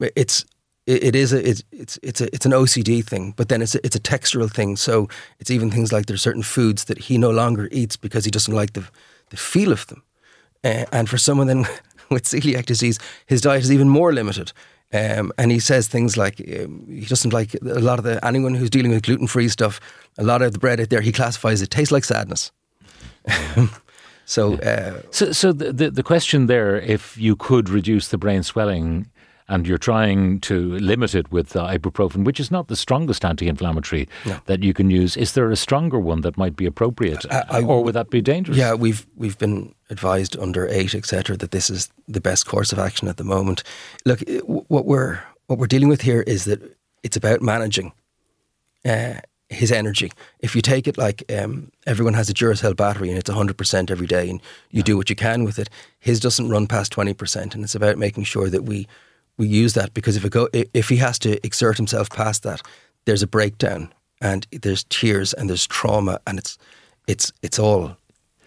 it's 0.00 0.46
it, 0.86 1.04
it 1.04 1.16
is 1.16 1.32
a 1.32 1.48
it's 1.48 1.62
it's 1.72 1.98
it's 2.02 2.20
a, 2.20 2.34
it's 2.34 2.46
an 2.46 2.52
OCD 2.52 3.04
thing, 3.04 3.34
but 3.36 3.48
then 3.48 3.62
it's 3.62 3.74
a, 3.74 3.84
it's 3.84 3.96
a 3.96 4.00
textural 4.00 4.50
thing. 4.50 4.76
So 4.76 5.08
it's 5.38 5.50
even 5.50 5.70
things 5.70 5.92
like 5.92 6.06
there's 6.06 6.22
certain 6.22 6.42
foods 6.42 6.84
that 6.84 6.98
he 6.98 7.18
no 7.18 7.30
longer 7.30 7.68
eats 7.70 7.96
because 7.96 8.24
he 8.24 8.30
doesn't 8.30 8.54
like 8.54 8.72
the 8.72 8.84
the 9.30 9.36
feel 9.36 9.72
of 9.72 9.86
them. 9.86 10.02
Uh, 10.64 10.84
and 10.92 11.08
for 11.08 11.18
someone 11.18 11.46
then 11.46 11.66
with 12.10 12.24
celiac 12.24 12.66
disease, 12.66 12.98
his 13.26 13.40
diet 13.40 13.62
is 13.62 13.72
even 13.72 13.88
more 13.88 14.12
limited. 14.12 14.52
Um, 14.92 15.32
and 15.38 15.52
he 15.52 15.60
says 15.60 15.86
things 15.86 16.16
like 16.16 16.40
um, 16.40 16.84
he 16.88 17.06
doesn't 17.06 17.32
like 17.32 17.54
a 17.54 17.80
lot 17.80 17.98
of 18.00 18.04
the 18.04 18.24
anyone 18.26 18.54
who's 18.54 18.70
dealing 18.70 18.90
with 18.90 19.04
gluten 19.04 19.28
free 19.28 19.48
stuff. 19.48 19.80
A 20.18 20.24
lot 20.24 20.42
of 20.42 20.52
the 20.52 20.58
bread 20.58 20.80
out 20.80 20.90
there, 20.90 21.00
he 21.00 21.12
classifies 21.12 21.62
it 21.62 21.70
tastes 21.70 21.92
like 21.92 22.04
sadness. 22.04 22.50
so 24.24 24.54
uh, 24.54 25.02
So, 25.10 25.32
so 25.32 25.52
the, 25.52 25.72
the 25.72 25.90
the 25.90 26.02
question 26.02 26.46
there, 26.46 26.80
if 26.80 27.16
you 27.16 27.36
could 27.36 27.68
reduce 27.68 28.08
the 28.08 28.18
brain 28.18 28.42
swelling, 28.42 29.06
and 29.50 29.66
you're 29.66 29.78
trying 29.78 30.40
to 30.40 30.78
limit 30.78 31.14
it 31.14 31.30
with 31.30 31.54
uh, 31.56 31.66
ibuprofen, 31.66 32.24
which 32.24 32.40
is 32.40 32.50
not 32.50 32.68
the 32.68 32.76
strongest 32.76 33.24
anti-inflammatory 33.24 34.08
that 34.46 34.62
you 34.62 34.72
can 34.72 34.90
use, 34.90 35.16
is 35.16 35.32
there 35.34 35.50
a 35.50 35.56
stronger 35.56 35.98
one 35.98 36.20
that 36.22 36.38
might 36.38 36.56
be 36.56 36.64
appropriate, 36.66 37.26
I- 37.30 37.62
or 37.62 37.84
would 37.84 37.94
that 37.94 38.08
be 38.10 38.20
dangerous? 38.22 38.56
Yeah, 38.58 38.74
we've 38.74 39.06
we've 39.16 39.36
been 39.38 39.74
advised 39.90 40.36
under 40.38 40.66
eight, 40.68 40.94
etc., 40.94 41.36
that 41.36 41.50
this 41.50 41.68
is 41.70 41.90
the 42.08 42.20
best 42.20 42.46
course 42.46 42.72
of 42.72 42.78
action 42.78 43.08
at 43.08 43.16
the 43.16 43.24
moment. 43.24 43.62
Look, 44.06 44.20
what 44.68 44.86
we're 44.86 45.20
what 45.46 45.58
we're 45.58 45.66
dealing 45.66 45.88
with 45.90 46.02
here 46.02 46.22
is 46.26 46.44
that 46.44 46.60
it's 47.02 47.16
about 47.16 47.42
managing 47.42 47.92
uh, 48.84 49.14
his 49.48 49.72
energy. 49.72 50.12
If 50.38 50.54
you 50.54 50.62
take 50.62 50.86
it 50.86 50.96
like 50.96 51.24
um, 51.36 51.72
everyone 51.86 52.14
has 52.14 52.30
a 52.30 52.34
Duracell 52.34 52.76
battery 52.76 53.08
and 53.08 53.18
it's 53.18 53.28
hundred 53.30 53.56
percent 53.58 53.90
every 53.90 54.06
day, 54.06 54.30
and 54.30 54.40
you 54.70 54.82
do 54.82 54.96
what 54.96 55.10
you 55.10 55.16
can 55.16 55.44
with 55.44 55.58
it, 55.58 55.68
his 55.98 56.20
doesn't 56.20 56.48
run 56.50 56.66
past 56.66 56.92
twenty 56.92 57.14
percent, 57.14 57.54
and 57.54 57.64
it's 57.64 57.74
about 57.74 57.98
making 57.98 58.24
sure 58.24 58.48
that 58.48 58.62
we 58.64 58.86
we 59.40 59.46
use 59.62 59.72
that 59.80 59.90
because 59.94 60.16
if 60.18 60.24
it 60.24 60.32
go 60.32 60.48
if 60.74 60.88
he 60.88 60.96
has 61.06 61.18
to 61.20 61.30
exert 61.46 61.76
himself 61.76 62.08
past 62.10 62.42
that, 62.42 62.60
there's 63.06 63.22
a 63.22 63.26
breakdown 63.26 63.92
and 64.20 64.46
there's 64.62 64.84
tears 64.84 65.32
and 65.34 65.48
there's 65.48 65.66
trauma 65.66 66.18
and 66.26 66.38
it's 66.38 66.58
it's 67.06 67.32
it's 67.42 67.58
all 67.58 67.96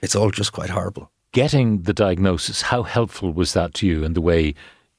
it's 0.04 0.16
all 0.16 0.32
just 0.32 0.52
quite 0.54 0.70
horrible. 0.70 1.10
Getting 1.32 1.82
the 1.84 1.94
diagnosis, 1.94 2.62
how 2.62 2.84
helpful 2.84 3.34
was 3.34 3.54
that 3.54 3.74
to 3.76 3.88
you 3.88 4.04
in 4.06 4.14
the 4.14 4.22
way 4.22 4.54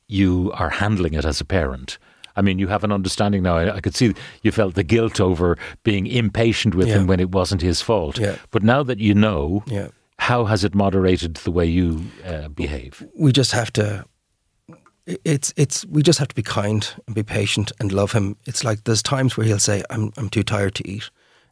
you 0.08 0.50
are 0.54 0.70
handling 0.70 1.14
it 1.14 1.24
as 1.24 1.40
a 1.40 1.44
parent? 1.44 1.98
I 2.36 2.42
mean, 2.42 2.58
you 2.58 2.66
have 2.68 2.82
an 2.84 2.90
understanding 2.92 3.42
now. 3.44 3.56
I, 3.58 3.76
I 3.76 3.80
could 3.80 3.94
see 3.94 4.12
you 4.42 4.50
felt 4.52 4.74
the 4.74 4.82
guilt 4.82 5.20
over 5.20 5.56
being 5.84 6.06
impatient 6.08 6.74
with 6.74 6.88
Yeah. 6.88 6.96
him 6.98 7.06
when 7.06 7.20
it 7.20 7.30
wasn't 7.30 7.62
his 7.62 7.80
fault. 7.80 8.18
Yeah. 8.18 8.36
But 8.50 8.62
now 8.64 8.82
that 8.82 8.98
you 8.98 9.14
know, 9.14 9.62
Yeah. 9.68 9.88
how 10.18 10.44
has 10.46 10.64
it 10.64 10.74
moderated 10.74 11.34
the 11.44 11.52
way 11.52 11.66
you 11.66 11.86
uh, 12.26 12.48
behave? 12.48 13.06
We 13.16 13.30
just 13.30 13.52
have 13.52 13.70
to. 13.74 14.04
It's 15.06 15.52
it's 15.56 15.84
we 15.86 16.02
just 16.02 16.18
have 16.18 16.28
to 16.28 16.34
be 16.34 16.42
kind 16.42 16.88
and 17.06 17.14
be 17.14 17.22
patient 17.22 17.72
and 17.78 17.92
love 17.92 18.12
him. 18.12 18.36
It's 18.46 18.64
like 18.64 18.84
there's 18.84 19.02
times 19.02 19.36
where 19.36 19.46
he'll 19.46 19.58
say, 19.58 19.82
"I'm 19.90 20.12
I'm 20.16 20.30
too 20.30 20.42
tired 20.42 20.74
to 20.76 20.88
eat," 20.88 21.10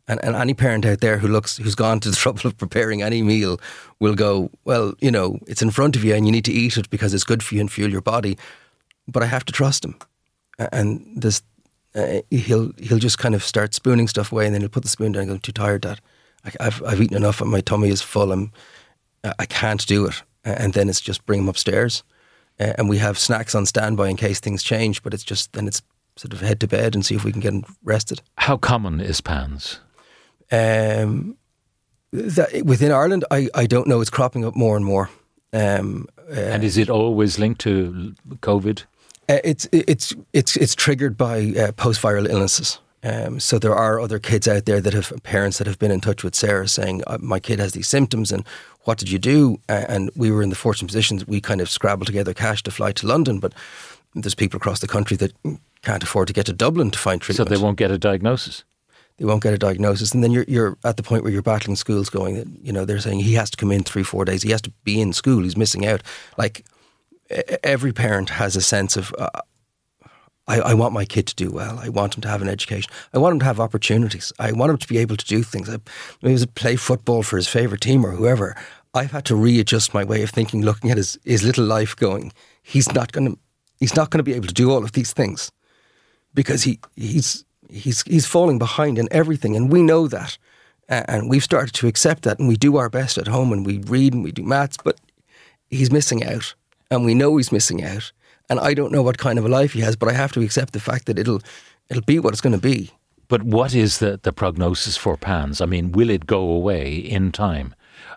and 0.09 0.25
and 0.25 0.35
any 0.35 0.55
parent 0.55 0.87
out 0.87 1.01
there 1.01 1.19
who 1.19 1.29
looks 1.29 1.59
who's 1.59 1.75
gone 1.75 2.01
to 2.01 2.11
the 2.11 2.17
trouble 2.23 2.47
of 2.47 2.57
preparing 2.57 3.03
any 3.03 3.23
meal 3.23 3.61
will 4.01 4.15
go, 4.15 4.51
"Well, 4.65 4.95
you 5.01 5.11
know, 5.11 5.39
it's 5.47 5.61
in 5.61 5.71
front 5.71 5.97
of 5.97 6.05
you 6.05 6.15
and 6.15 6.25
you 6.27 6.33
need 6.33 6.47
to 6.47 6.53
eat 6.53 6.79
it 6.79 6.89
because 6.89 7.13
it's 7.13 7.25
good 7.25 7.43
for 7.43 7.55
you 7.55 7.61
and 7.61 7.71
fuel 7.71 7.91
your 7.91 8.01
body." 8.01 8.39
But 9.07 9.23
I 9.23 9.27
have 9.27 9.45
to 9.45 9.53
trust 9.53 9.85
him, 9.85 9.97
and 10.59 11.05
this 11.15 11.43
uh, 11.95 12.23
he'll 12.31 12.73
he'll 12.79 12.99
just 12.99 13.19
kind 13.19 13.35
of 13.35 13.45
start 13.45 13.75
spooning 13.75 14.09
stuff 14.09 14.33
away, 14.33 14.47
and 14.47 14.55
then 14.55 14.63
he'll 14.63 14.71
put 14.71 14.83
the 14.83 14.89
spoon 14.89 15.13
down 15.13 15.23
and 15.23 15.29
go, 15.29 15.35
"I'm 15.35 15.41
too 15.41 15.53
tired, 15.53 15.83
Dad. 15.83 16.01
I, 16.45 16.53
I've 16.61 16.83
I've 16.85 17.01
eaten 17.03 17.17
enough, 17.17 17.41
and 17.41 17.51
my 17.51 17.61
tummy 17.61 17.91
is 17.91 18.01
full. 18.01 18.33
I'm 18.33 18.51
I 19.39 19.45
can't 19.47 19.87
do 19.87 20.07
it." 20.07 20.23
And 20.45 20.73
then 20.73 20.89
it's 20.89 21.01
just 21.01 21.25
bring 21.27 21.41
him 21.41 21.49
upstairs, 21.49 22.03
uh, 22.63 22.73
and 22.79 22.89
we 22.89 22.99
have 22.99 23.19
snacks 23.19 23.55
on 23.55 23.67
standby 23.67 24.09
in 24.09 24.17
case 24.17 24.41
things 24.41 24.63
change. 24.63 25.03
But 25.03 25.15
it's 25.15 25.25
just 25.31 25.53
then 25.53 25.67
it's 25.67 25.83
sort 26.17 26.33
of 26.33 26.41
head 26.41 26.61
to 26.61 26.67
bed 26.67 26.95
and 26.95 27.05
see 27.05 27.15
if 27.15 27.25
we 27.25 27.33
can 27.33 27.41
get 27.41 27.55
rested. 27.85 28.23
How 28.37 28.57
common 28.57 29.01
is 29.01 29.21
PANS? 29.21 29.81
Um, 30.51 31.37
that, 32.13 32.65
within 32.67 32.93
Ireland, 32.93 33.25
I, 33.31 33.49
I 33.55 33.67
don't 33.67 33.87
know. 33.87 34.01
It's 34.03 34.11
cropping 34.11 34.45
up 34.45 34.55
more 34.55 34.77
and 34.77 34.85
more. 34.85 35.09
Um, 35.53 36.07
uh, 36.31 36.55
And 36.55 36.65
is 36.65 36.77
it 36.77 36.91
always 36.91 37.39
linked 37.39 37.61
to 37.63 38.15
COVID? 38.41 38.85
Uh, 39.29 39.39
it's 39.45 39.69
it's 39.73 40.15
it's 40.33 40.57
it's 40.57 40.75
triggered 40.75 41.17
by 41.17 41.55
uh, 41.59 41.73
post 41.73 42.03
viral 42.03 42.29
illnesses. 42.29 42.81
Um, 43.05 43.41
so 43.41 43.59
there 43.59 43.75
are 43.75 43.99
other 43.99 44.19
kids 44.19 44.47
out 44.47 44.65
there 44.65 44.81
that 44.81 44.93
have 44.93 45.13
parents 45.23 45.59
that 45.59 45.67
have 45.67 45.79
been 45.79 45.91
in 45.91 46.01
touch 46.01 46.23
with 46.23 46.35
Sarah 46.35 46.69
saying, 46.69 47.03
uh, 47.07 47.19
"My 47.21 47.41
kid 47.41 47.59
has 47.59 47.73
these 47.73 47.89
symptoms, 47.89 48.31
and 48.31 48.45
what 48.85 48.99
did 48.99 49.11
you 49.11 49.19
do?" 49.19 49.59
And 49.69 50.11
we 50.15 50.31
were 50.31 50.43
in 50.43 50.51
the 50.51 50.57
fortunate 50.57 50.89
position 50.89 51.19
that 51.19 51.29
we 51.29 51.41
kind 51.41 51.61
of 51.61 51.69
scrabbled 51.69 52.07
together 52.07 52.33
cash 52.33 52.63
to 52.63 52.71
fly 52.71 52.93
to 52.93 53.07
London, 53.07 53.41
but 53.41 53.53
there's 54.15 54.35
people 54.35 54.57
across 54.57 54.81
the 54.81 54.87
country 54.87 55.17
that 55.17 55.33
can't 55.83 56.03
afford 56.03 56.29
to 56.29 56.33
get 56.33 56.47
to 56.47 56.53
Dublin 56.53 56.91
to 56.91 56.99
find 56.99 57.21
treatment. 57.21 57.49
So 57.49 57.55
they 57.55 57.61
won't 57.61 57.79
get 57.79 57.91
a 57.91 57.99
diagnosis. 57.99 58.65
They 59.19 59.25
won't 59.25 59.43
get 59.43 59.53
a 59.53 59.59
diagnosis, 59.59 60.13
and 60.13 60.23
then 60.23 60.31
you're 60.31 60.47
you're 60.49 60.79
at 60.85 60.97
the 60.97 61.03
point 61.03 61.23
where 61.23 61.33
you're 61.33 61.43
battling 61.43 61.77
schools, 61.77 62.09
going 62.09 62.37
that 62.37 62.47
you 62.63 62.73
know 62.73 62.85
they're 62.85 63.01
saying 63.01 63.21
he 63.21 63.35
has 63.35 63.51
to 63.51 63.57
come 63.57 63.73
in 63.73 63.83
three 63.83 64.05
four 64.05 64.25
days, 64.25 64.43
he 64.43 64.51
has 64.51 64.63
to 64.63 64.71
be 64.85 65.01
in 65.01 65.13
school, 65.13 65.43
he's 65.43 65.57
missing 65.57 65.85
out. 65.85 66.03
Like 66.39 66.65
every 67.65 67.93
parent 67.93 68.31
has 68.31 68.57
a 68.57 68.63
sense 68.63 68.97
of. 68.97 69.13
Uh, 69.19 69.29
I, 70.53 70.73
I 70.73 70.75
want 70.75 70.93
my 70.93 71.07
kid 71.07 71.27
to 71.29 71.35
do 71.35 71.51
well. 71.51 71.79
I 71.79 71.89
want 71.89 72.15
him 72.15 72.23
to 72.23 72.29
have 72.29 72.43
an 72.43 72.49
education. 72.49 72.91
I 73.15 73.19
want 73.19 73.33
him 73.33 73.39
to 73.39 73.47
have 73.47 73.59
opportunities. 73.59 74.33
I 74.39 74.53
want 74.53 74.71
him 74.71 74.77
to 74.77 74.89
be 74.89 74.99
able 74.99 75.17
to 75.17 75.25
do 75.25 75.43
things. 75.43 75.69
I, 75.69 75.79
he 76.21 76.33
was 76.33 76.45
play 76.45 76.77
football 76.77 77.23
for 77.23 77.37
his 77.37 77.49
favorite 77.49 77.81
team 77.81 78.05
or 78.05 78.11
whoever. 78.11 78.55
I've 78.93 79.13
had 79.13 79.25
to 79.27 79.35
readjust 79.35 79.95
my 79.95 80.05
way 80.05 80.23
of 80.23 80.31
thinking, 80.31 80.63
looking 80.63 80.91
at 80.91 80.99
his, 80.99 81.19
his 81.25 81.43
little 81.43 81.65
life, 81.65 81.97
going, 81.97 82.33
he's 82.63 82.93
not 82.93 83.13
going 83.13 83.33
to, 83.33 83.39
he's 83.81 83.97
not 83.97 84.11
going 84.11 84.19
to 84.19 84.31
be 84.31 84.35
able 84.35 84.49
to 84.49 84.55
do 84.55 84.71
all 84.71 84.85
of 84.85 84.93
these 84.93 85.15
things 85.15 85.51
because 86.35 86.63
he 86.65 86.79
he's 86.97 87.45
he's 87.71 88.03
he's 88.03 88.27
falling 88.27 88.59
behind 88.59 88.99
in 88.99 89.09
everything, 89.11 89.57
and 89.57 89.73
we 89.73 89.83
know 89.83 90.07
that, 90.09 90.37
and 90.89 91.31
we've 91.31 91.45
started 91.45 91.75
to 91.75 91.87
accept 91.87 92.23
that, 92.23 92.39
and 92.39 92.49
we 92.49 92.57
do 92.57 92.77
our 92.77 92.91
best 92.91 93.19
at 93.19 93.29
home, 93.29 93.53
and 93.53 93.65
we 93.65 93.79
read 93.79 94.13
and 94.13 94.25
we 94.25 94.33
do 94.33 94.43
maths, 94.43 94.77
but 94.85 95.01
he's 95.71 95.91
missing 95.91 96.23
out, 96.25 96.55
and 96.91 97.05
we 97.05 97.15
know 97.15 97.37
he's 97.37 97.53
missing 97.53 97.83
out, 97.83 98.13
and 98.53 98.61
I 98.71 98.75
don't 98.75 98.93
know 98.93 99.03
what 99.03 99.17
kind 99.19 99.39
of 99.39 99.45
a 99.45 99.49
life 99.49 99.73
he 99.73 99.81
has, 99.81 99.97
but 99.97 100.09
I 100.09 100.13
have 100.13 100.33
to 100.33 100.41
accept 100.43 100.73
the 100.73 100.81
fact 100.81 101.07
that 101.07 101.19
it'll 101.19 101.41
it'll 101.89 102.03
be 102.05 102.19
what 102.19 102.33
it's 102.35 102.43
going 102.43 102.61
to 102.61 102.69
be. 102.75 102.91
But 103.29 103.43
what 103.43 103.75
is 103.75 103.99
the, 103.99 104.21
the 104.23 104.33
prognosis 104.33 104.97
for 104.99 105.17
PANS? 105.17 105.61
I 105.63 105.67
mean, 105.67 105.93
will 105.93 106.11
it 106.11 106.27
go 106.27 106.41
away 106.51 106.95
in 106.97 107.33
time? 107.33 107.75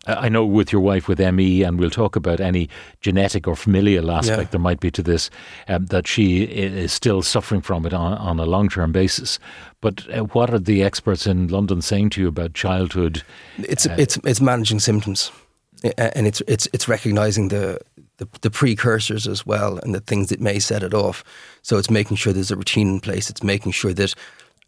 I 0.08 0.26
I 0.26 0.30
know 0.30 0.46
with 0.46 0.72
your 0.74 0.82
wife 0.82 1.08
with 1.08 1.20
ME, 1.20 1.64
and 1.64 1.80
we'll 1.80 1.90
talk 1.90 2.16
about 2.16 2.40
any 2.40 2.68
genetic 3.02 3.48
or 3.48 3.56
familial 3.56 4.12
aspect 4.12 4.40
Yeah. 4.40 4.48
there 4.52 4.60
might 4.60 4.80
be 4.80 4.92
to 4.92 5.04
this, 5.04 5.30
um, 5.68 5.86
that 5.88 6.08
she 6.08 6.44
is 6.44 6.92
still 6.94 7.22
suffering 7.22 7.62
from 7.64 7.86
it 7.86 7.94
on, 7.94 8.14
on 8.18 8.40
a 8.40 8.46
long 8.46 8.70
term 8.70 8.92
basis. 8.92 9.40
But 9.82 10.06
uh, 10.14 10.24
what 10.36 10.50
are 10.54 10.60
the 10.60 10.84
experts 10.84 11.26
in 11.28 11.48
London 11.48 11.82
saying 11.82 12.12
to 12.12 12.22
you 12.22 12.28
about 12.28 12.54
childhood? 12.54 13.24
It's 13.58 13.86
it's 13.86 14.18
it's 14.24 14.42
managing 14.42 14.82
symptoms, 14.82 15.32
and 15.98 16.28
it's 16.28 16.42
it's 16.48 16.68
it's 16.74 16.88
recognizing 16.88 17.50
the, 17.50 17.80
the 18.18 18.28
the 18.42 18.50
precursors 18.50 19.28
as 19.28 19.46
well, 19.46 19.78
and 19.80 19.94
the 19.94 20.00
things 20.00 20.30
that 20.30 20.40
may 20.40 20.60
set 20.60 20.84
it 20.84 20.94
off. 20.94 21.24
So 21.62 21.78
it's 21.78 21.90
making 21.90 22.18
sure 22.18 22.34
there's 22.34 22.52
a 22.52 22.56
routine 22.56 22.90
in 22.90 23.00
place. 23.00 23.30
It's 23.30 23.44
making 23.44 23.74
sure 23.74 23.94
that 23.94 24.14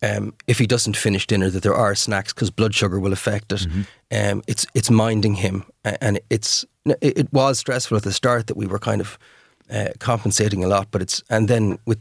um, 0.01 0.33
if 0.47 0.59
he 0.59 0.67
doesn't 0.67 0.97
finish 0.97 1.25
dinner, 1.25 1.49
that 1.49 1.63
there 1.63 1.73
are 1.73 1.95
snacks 1.95 2.33
because 2.33 2.51
blood 2.51 2.75
sugar 2.75 2.99
will 2.99 3.13
affect 3.13 3.51
it. 3.51 3.65
Um, 4.11 4.43
it's 4.47 4.65
it's 4.73 4.91
minding 4.91 5.35
him, 5.35 5.63
and 5.83 6.19
it's 6.29 6.65
it, 6.85 7.17
it 7.17 7.33
was 7.33 7.59
stressful 7.59 7.97
at 7.97 8.03
the 8.03 8.13
start 8.13 8.47
that 8.47 8.57
we 8.57 8.67
were 8.67 8.79
kind 8.79 9.01
of 9.01 9.17
uh, 9.71 9.89
compensating 9.99 10.63
a 10.63 10.67
lot, 10.67 10.87
but 10.91 11.01
it's 11.01 11.23
and 11.29 11.47
then 11.47 11.79
with 11.85 11.99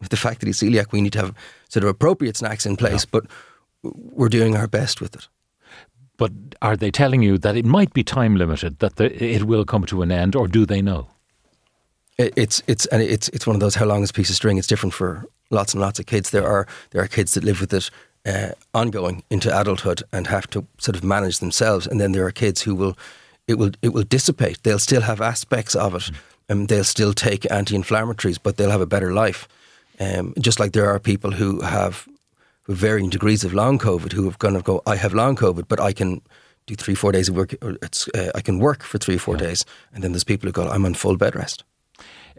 with 0.00 0.10
the 0.10 0.16
fact 0.16 0.40
that 0.40 0.46
he's 0.46 0.60
celiac, 0.60 0.92
we 0.92 1.00
need 1.00 1.12
to 1.12 1.20
have 1.20 1.34
sort 1.68 1.84
of 1.84 1.90
appropriate 1.90 2.36
snacks 2.36 2.66
in 2.66 2.76
place, 2.76 3.04
but 3.04 3.24
we're 3.82 4.28
doing 4.28 4.56
our 4.56 4.66
best 4.66 5.00
with 5.00 5.14
it. 5.14 5.28
But 6.16 6.32
are 6.60 6.76
they 6.76 6.90
telling 6.90 7.22
you 7.22 7.38
that 7.38 7.56
it 7.56 7.64
might 7.64 7.92
be 7.92 8.04
time 8.04 8.36
limited, 8.36 8.78
that 8.78 8.96
the, 8.96 9.06
it 9.22 9.44
will 9.44 9.64
come 9.64 9.84
to 9.86 10.02
an 10.02 10.12
end, 10.12 10.36
or 10.36 10.46
do 10.46 10.66
they 10.66 10.82
know? 10.82 11.08
It, 12.18 12.32
it's 12.36 12.62
it's 12.66 12.86
and 12.86 13.02
it's 13.02 13.28
it's 13.28 13.46
one 13.46 13.56
of 13.56 13.60
those 13.60 13.74
how 13.74 13.86
long 13.86 14.02
is 14.02 14.10
a 14.10 14.12
piece 14.12 14.30
of 14.30 14.36
string. 14.36 14.58
It's 14.58 14.66
different 14.66 14.94
for 14.94 15.24
lots 15.50 15.74
and 15.74 15.80
lots 15.80 15.98
of 15.98 16.06
kids. 16.06 16.30
There 16.30 16.46
are 16.46 16.66
there 16.90 17.02
are 17.02 17.08
kids 17.08 17.34
that 17.34 17.44
live 17.44 17.60
with 17.60 17.72
it 17.72 17.90
uh, 18.26 18.52
ongoing 18.74 19.22
into 19.30 19.48
adulthood 19.48 20.02
and 20.12 20.26
have 20.26 20.48
to 20.50 20.66
sort 20.78 20.96
of 20.96 21.04
manage 21.04 21.38
themselves, 21.38 21.86
and 21.86 22.00
then 22.00 22.12
there 22.12 22.26
are 22.26 22.32
kids 22.32 22.62
who 22.62 22.74
will 22.74 22.96
it 23.48 23.58
will 23.58 23.72
it 23.80 23.92
will 23.92 24.04
dissipate. 24.04 24.62
They'll 24.62 24.78
still 24.78 25.02
have 25.02 25.20
aspects 25.20 25.74
of 25.74 25.94
it, 25.94 26.10
and 26.48 26.68
they'll 26.68 26.84
still 26.84 27.12
take 27.12 27.50
anti-inflammatories, 27.50 28.38
but 28.42 28.56
they'll 28.56 28.70
have 28.70 28.80
a 28.80 28.86
better 28.86 29.12
life. 29.12 29.48
Um, 30.00 30.34
just 30.40 30.60
like 30.60 30.72
there 30.72 30.88
are 30.88 30.98
people 30.98 31.32
who 31.32 31.60
have 31.60 32.06
with 32.66 32.78
varying 32.78 33.10
degrees 33.10 33.44
of 33.44 33.52
long 33.52 33.78
COVID 33.78 34.12
who 34.12 34.24
have 34.24 34.38
kind 34.38 34.56
of 34.56 34.64
go, 34.64 34.82
I 34.86 34.96
have 34.96 35.14
long 35.14 35.36
COVID, 35.36 35.68
but 35.68 35.80
I 35.80 35.92
can 35.92 36.20
do 36.66 36.74
three 36.74 36.94
four 36.94 37.12
days 37.12 37.28
of 37.28 37.36
work. 37.36 37.54
Or 37.62 37.76
it's 37.82 38.08
uh, 38.08 38.30
I 38.34 38.40
can 38.40 38.58
work 38.58 38.82
for 38.82 38.98
three 38.98 39.18
four 39.18 39.36
days, 39.36 39.64
and 39.92 40.02
then 40.02 40.12
there's 40.12 40.24
people 40.24 40.48
who 40.48 40.52
go, 40.52 40.68
I'm 40.68 40.84
on 40.84 40.94
full 40.94 41.16
bed 41.16 41.34
rest. 41.34 41.64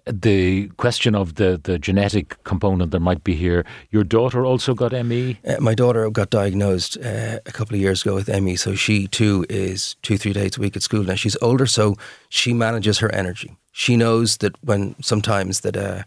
The 0.06 0.68
question 0.76 1.16
of 1.16 1.36
the, 1.36 1.58
the 1.64 1.80
genetic 1.80 2.44
component 2.44 2.92
that 2.92 3.00
might 3.00 3.24
be 3.24 3.36
here. 3.36 3.66
Your 3.90 4.04
daughter 4.04 4.46
also 4.46 4.74
got? 4.74 4.92
ME. 4.92 5.40
Uh, 5.48 5.56
my 5.62 5.74
daughter 5.74 6.10
got 6.10 6.30
diagnosed 6.30 6.98
uh, 6.98 7.40
a 7.46 7.52
couple 7.54 7.76
of 7.76 7.80
years 7.80 8.02
ago 8.02 8.16
with 8.16 8.28
ME, 8.28 8.58
so 8.58 8.76
she 8.76 9.08
too 9.08 9.46
is 9.50 9.96
two, 10.02 10.18
three 10.18 10.34
days 10.34 10.58
a 10.58 10.60
week 10.60 10.76
at 10.76 10.84
school 10.84 11.04
now. 11.04 11.16
She's 11.16 11.38
older, 11.42 11.66
so 11.66 11.96
she 12.28 12.54
manages 12.54 13.00
her 13.00 13.14
energy. 13.16 13.56
She 13.72 13.96
knows 13.96 14.38
that 14.38 14.62
when 14.62 15.02
sometimes 15.02 15.62
that 15.62 15.78
uh, 15.78 16.04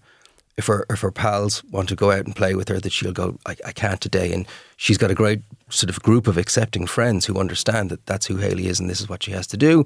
if 0.56 0.66
her 0.66 0.86
if 0.90 1.00
her 1.00 1.10
pals 1.10 1.62
want 1.64 1.88
to 1.88 1.96
go 1.96 2.10
out 2.10 2.24
and 2.24 2.34
play 2.34 2.54
with 2.54 2.68
her, 2.68 2.80
that 2.80 2.92
she'll 2.92 3.12
go, 3.12 3.38
I, 3.46 3.56
I 3.66 3.72
can't 3.72 4.00
today. 4.00 4.32
And 4.32 4.46
she's 4.76 4.98
got 4.98 5.10
a 5.10 5.14
great 5.14 5.42
sort 5.68 5.90
of 5.90 6.02
group 6.02 6.26
of 6.26 6.38
accepting 6.38 6.86
friends 6.86 7.26
who 7.26 7.38
understand 7.38 7.90
that 7.90 8.06
that's 8.06 8.26
who 8.26 8.36
Haley 8.36 8.66
is 8.66 8.80
and 8.80 8.88
this 8.88 9.00
is 9.00 9.08
what 9.08 9.22
she 9.22 9.32
has 9.32 9.46
to 9.48 9.56
do. 9.56 9.84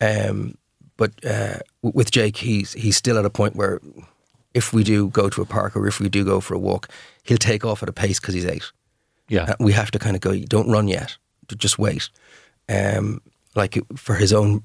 Um, 0.00 0.56
but 0.96 1.12
uh, 1.24 1.58
with 1.82 2.10
Jake, 2.10 2.36
he's 2.36 2.72
he's 2.74 2.96
still 2.96 3.18
at 3.18 3.24
a 3.24 3.30
point 3.30 3.56
where 3.56 3.80
if 4.54 4.72
we 4.72 4.84
do 4.84 5.08
go 5.08 5.28
to 5.28 5.42
a 5.42 5.46
park 5.46 5.76
or 5.76 5.86
if 5.86 5.98
we 5.98 6.08
do 6.08 6.24
go 6.24 6.40
for 6.40 6.54
a 6.54 6.58
walk, 6.58 6.88
he'll 7.22 7.38
take 7.38 7.64
off 7.64 7.82
at 7.82 7.88
a 7.88 7.92
pace 7.92 8.20
because 8.20 8.34
he's 8.34 8.46
eight. 8.46 8.70
Yeah. 9.28 9.44
Uh, 9.44 9.54
we 9.58 9.72
have 9.72 9.90
to 9.92 9.98
kind 9.98 10.14
of 10.14 10.20
go. 10.20 10.36
Don't 10.38 10.70
run 10.70 10.88
yet. 10.88 11.16
Just 11.56 11.78
wait. 11.78 12.08
Um, 12.68 13.20
like 13.54 13.78
for 13.96 14.14
his 14.14 14.32
own 14.32 14.62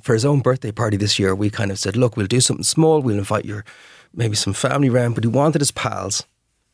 for 0.00 0.14
his 0.14 0.24
own 0.24 0.40
birthday 0.40 0.72
party 0.72 0.96
this 0.96 1.18
year, 1.18 1.34
we 1.34 1.50
kind 1.50 1.70
of 1.70 1.78
said, 1.78 1.96
look, 1.96 2.16
we'll 2.16 2.26
do 2.26 2.40
something 2.40 2.64
small. 2.64 3.02
We'll 3.02 3.18
invite 3.18 3.44
your 3.44 3.64
maybe 4.14 4.36
some 4.36 4.52
family 4.52 4.90
round. 4.90 5.14
But 5.14 5.24
he 5.24 5.28
wanted 5.28 5.60
his 5.60 5.70
pals 5.70 6.24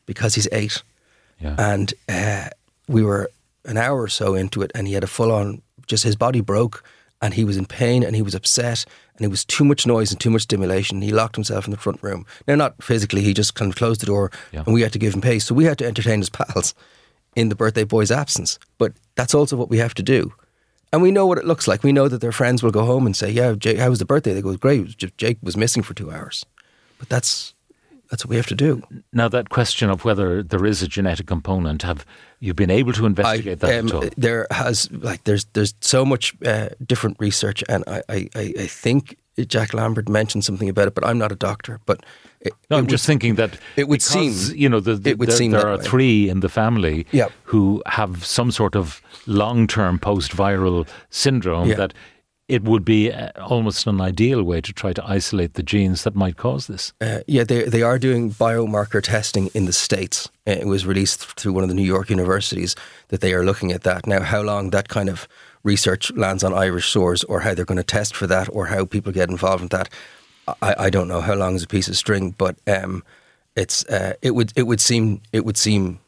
because 0.05 0.35
he's 0.35 0.47
eight, 0.51 0.81
yeah. 1.39 1.55
and 1.57 1.93
uh, 2.07 2.49
we 2.87 3.03
were 3.03 3.29
an 3.65 3.77
hour 3.77 4.01
or 4.01 4.07
so 4.07 4.35
into 4.35 4.61
it, 4.61 4.71
and 4.75 4.87
he 4.87 4.93
had 4.93 5.03
a 5.03 5.07
full 5.07 5.31
on. 5.31 5.61
Just 5.87 6.03
his 6.03 6.15
body 6.15 6.41
broke, 6.41 6.83
and 7.21 7.33
he 7.33 7.43
was 7.43 7.57
in 7.57 7.65
pain, 7.65 8.03
and 8.03 8.15
he 8.15 8.21
was 8.21 8.35
upset, 8.35 8.85
and 9.17 9.25
it 9.25 9.29
was 9.29 9.43
too 9.43 9.63
much 9.63 9.87
noise 9.87 10.11
and 10.11 10.21
too 10.21 10.29
much 10.29 10.43
stimulation. 10.43 11.01
He 11.01 11.11
locked 11.11 11.35
himself 11.35 11.65
in 11.65 11.71
the 11.71 11.77
front 11.77 12.01
room. 12.03 12.25
Now, 12.47 12.55
not 12.55 12.81
physically, 12.83 13.21
he 13.21 13.33
just 13.33 13.55
kind 13.55 13.71
of 13.71 13.75
closed 13.77 14.01
the 14.01 14.05
door, 14.05 14.31
Yeah. 14.51 14.63
and 14.65 14.73
we 14.73 14.81
had 14.81 14.93
to 14.93 14.99
give 14.99 15.13
him 15.15 15.21
pace. 15.21 15.45
So 15.45 15.55
we 15.55 15.65
had 15.65 15.77
to 15.79 15.85
entertain 15.85 16.19
his 16.19 16.29
pals 16.39 16.75
in 17.35 17.49
the 17.49 17.55
birthday 17.55 17.83
boy's 17.85 18.11
absence. 18.11 18.59
But 18.77 18.93
that's 19.15 19.33
also 19.33 19.55
what 19.57 19.69
we 19.69 19.79
have 19.79 19.93
to 19.95 20.03
do. 20.03 20.31
And 20.93 21.01
we 21.01 21.11
know 21.11 21.25
what 21.27 21.37
it 21.37 21.45
looks 21.45 21.67
like. 21.67 21.83
We 21.83 21.91
know 21.91 22.07
that 22.07 22.21
their 22.21 22.31
friends 22.31 22.61
will 22.63 22.71
go 22.71 22.85
home 22.85 23.05
and 23.05 23.15
say, 23.15 23.29
"Yeah, 23.31 23.53
Jake, 23.53 23.77
how 23.77 23.89
was 23.89 23.99
the 23.99 24.05
birthday?" 24.05 24.33
They 24.33 24.41
go, 24.41 24.55
"Great. 24.57 24.79
It 24.79 24.85
was 24.85 24.95
just 24.95 25.17
Jake 25.17 25.37
was 25.43 25.55
missing 25.57 25.83
for 25.83 25.93
two 25.93 26.11
hours." 26.11 26.45
But 26.99 27.09
that's 27.09 27.53
that's 28.09 28.25
what 28.25 28.29
we 28.29 28.35
have 28.37 28.47
to 28.47 28.55
do. 28.55 28.81
Now, 29.13 29.29
that 29.29 29.49
question 29.49 29.89
of 29.89 30.03
whether 30.03 30.41
there 30.43 30.65
is 30.65 30.81
a 30.83 30.87
genetic 30.87 31.27
component, 31.27 31.83
have 31.83 32.05
you 32.39 32.53
been 32.55 32.71
able 32.71 32.91
to 32.93 33.05
investigate 33.05 33.59
that 33.59 33.79
um, 33.79 33.87
at 33.87 33.93
all? 33.93 34.09
There 34.17 34.47
has 34.51 34.89
like 34.91 35.23
there's 35.23 35.45
there's 35.53 35.73
so 35.81 36.05
much 36.05 36.33
uh, 36.45 36.69
different 36.85 37.17
research, 37.19 37.63
and 37.69 37.83
I, 37.87 38.01
I 38.09 38.29
I 38.35 38.53
I 38.59 38.67
think 38.67 39.17
Jack 39.47 39.73
Lambert 39.73 40.09
mentioned 40.09 40.43
something 40.43 40.69
about 40.69 40.87
it, 40.87 40.95
but 40.95 41.05
I'm 41.05 41.17
not 41.17 41.31
a 41.31 41.35
doctor. 41.35 41.79
But 41.85 42.03
it, 42.41 42.53
No, 42.69 42.77
I'm 42.77 42.83
would- 42.83 42.89
just 42.91 43.05
thinking 43.05 43.35
that 43.35 43.57
it 43.75 43.87
would 43.87 43.99
because, 43.99 44.47
seem- 44.47 44.57
you 44.57 44.69
know 44.69 44.79
the, 44.81 44.95
the, 44.95 45.09
it 45.11 45.17
would 45.19 45.29
there, 45.29 45.37
seem 45.37 45.51
there 45.51 45.67
are 45.67 45.77
way. 45.77 45.83
three 45.83 46.29
in 46.29 46.39
the 46.41 46.49
family 46.49 47.05
Yeah. 47.11 47.27
who 47.43 47.81
have 47.85 48.25
some 48.25 48.51
sort 48.51 48.75
of 48.75 49.01
long-term 49.27 49.99
post-viral 49.99 50.87
syndrome 51.09 51.69
Yeah. 51.69 51.75
that 51.77 51.93
it 52.49 52.63
would 52.63 52.83
be 52.83 53.11
uh, 53.11 53.29
almost 53.39 53.87
an 53.87 54.01
ideal 54.01 54.43
way 54.43 54.61
to 54.61 54.73
try 54.73 54.93
to 54.93 55.03
isolate 55.17 55.53
the 55.53 55.63
genes 55.63 56.03
that 56.03 56.15
might 56.15 56.35
cause 56.35 56.67
this. 56.67 56.93
Uh, 56.99 57.19
yeah, 57.27 57.45
they 57.45 57.63
they 57.63 57.83
are 57.83 57.99
doing 57.99 58.31
biomarker 58.31 59.01
testing 59.01 59.49
in 59.53 59.65
the 59.65 59.73
states. 59.73 60.29
Uh, 60.47 60.59
It 60.59 60.67
was 60.67 60.85
released 60.85 61.39
through 61.39 61.53
one 61.55 61.63
of 61.63 61.69
the 61.69 61.75
New 61.75 61.87
York 61.95 62.09
universities 62.09 62.75
that 63.07 63.21
they 63.21 63.33
are 63.33 63.45
looking 63.45 63.71
at 63.71 63.83
that 63.83 64.07
now. 64.07 64.23
How 64.23 64.41
long 64.41 64.71
that 64.71 64.87
kind 64.87 65.09
of 65.09 65.27
research 65.63 66.11
lands 66.15 66.43
on 66.43 66.53
Irish 66.53 66.89
shores, 66.89 67.23
or 67.23 67.41
how 67.41 67.53
they're 67.53 67.65
going 67.65 67.85
to 67.85 67.97
test 67.97 68.15
for 68.15 68.27
that, 68.27 68.47
or 68.51 68.67
how 68.67 68.85
people 68.85 69.11
get 69.11 69.29
involved 69.29 69.61
in 69.61 69.67
that, 69.69 69.89
I, 70.61 70.87
I 70.87 70.89
don't 70.89 71.07
know. 71.07 71.21
How 71.21 71.35
long 71.35 71.55
is 71.55 71.63
a 71.63 71.67
piece 71.67 71.91
of 71.91 71.97
string? 71.97 72.35
But 72.37 72.55
um, 72.65 73.03
it's 73.55 73.85
uh, 73.85 74.13
it 74.21 74.31
would 74.31 74.51
it 74.55 74.63
would 74.63 74.81
seem 74.81 75.21
it 75.31 75.45
would 75.45 75.57
seem 75.57 75.99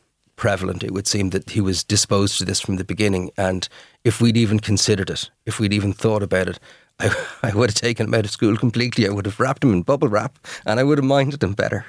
prevalent. 0.42 0.84
It 0.84 0.92
would 0.92 1.06
seem 1.08 1.30
that 1.30 1.52
he 1.52 1.62
was 1.62 1.84
disposed 1.84 2.40
to 2.40 2.46
this 2.46 2.60
from 2.60 2.78
the 2.78 2.84
beginning, 2.84 3.30
and 3.38 3.70
if 4.04 4.20
we'd 4.20 4.36
even 4.36 4.60
considered 4.60 5.12
it, 5.12 5.30
if 5.46 5.60
we'd 5.60 5.72
even 5.72 5.94
thought 5.94 6.24
about 6.24 6.50
it, 6.50 6.60
I, 7.00 7.16
I 7.44 7.54
would 7.54 7.70
have 7.70 7.76
taken 7.76 8.08
him 8.08 8.14
out 8.16 8.26
of 8.26 8.32
school 8.32 8.58
completely. 8.58 9.08
I 9.08 9.12
would 9.12 9.28
have 9.28 9.40
wrapped 9.40 9.64
him 9.64 9.72
in 9.72 9.84
bubble 9.84 10.08
wrap, 10.10 10.40
and 10.66 10.80
I 10.80 10.84
would 10.84 10.98
have 10.98 11.06
minded 11.06 11.44
him 11.44 11.54
better. 11.54 11.86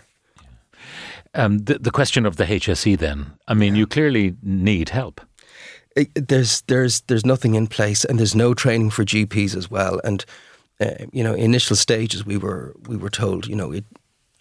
Um, 1.35 1.61
the, 1.61 1.78
the 1.78 1.90
question 1.90 2.26
of 2.26 2.37
the 2.37 2.44
HSE 2.44 2.99
then, 2.99 3.32
I 3.49 3.54
mean, 3.54 3.75
you 3.75 3.87
clearly 3.87 4.37
need 4.42 4.90
help. 4.90 5.23
It- 5.97 6.28
there's 6.28 6.61
there's 6.66 7.00
there's 7.06 7.25
nothing 7.25 7.54
in 7.54 7.66
place, 7.66 8.04
and 8.04 8.18
there's 8.18 8.35
no 8.37 8.52
training 8.54 8.90
for 8.90 9.04
GPs 9.04 9.56
as 9.56 9.71
well. 9.71 9.99
And 10.04 10.25
uh, 10.78 11.06
you 11.11 11.25
know, 11.25 11.32
initial 11.35 11.75
stages, 11.76 12.26
we 12.26 12.37
were 12.37 12.75
we 12.87 12.97
were 12.99 13.11
told, 13.11 13.47
you 13.47 13.56
know, 13.56 13.73
it 13.73 13.85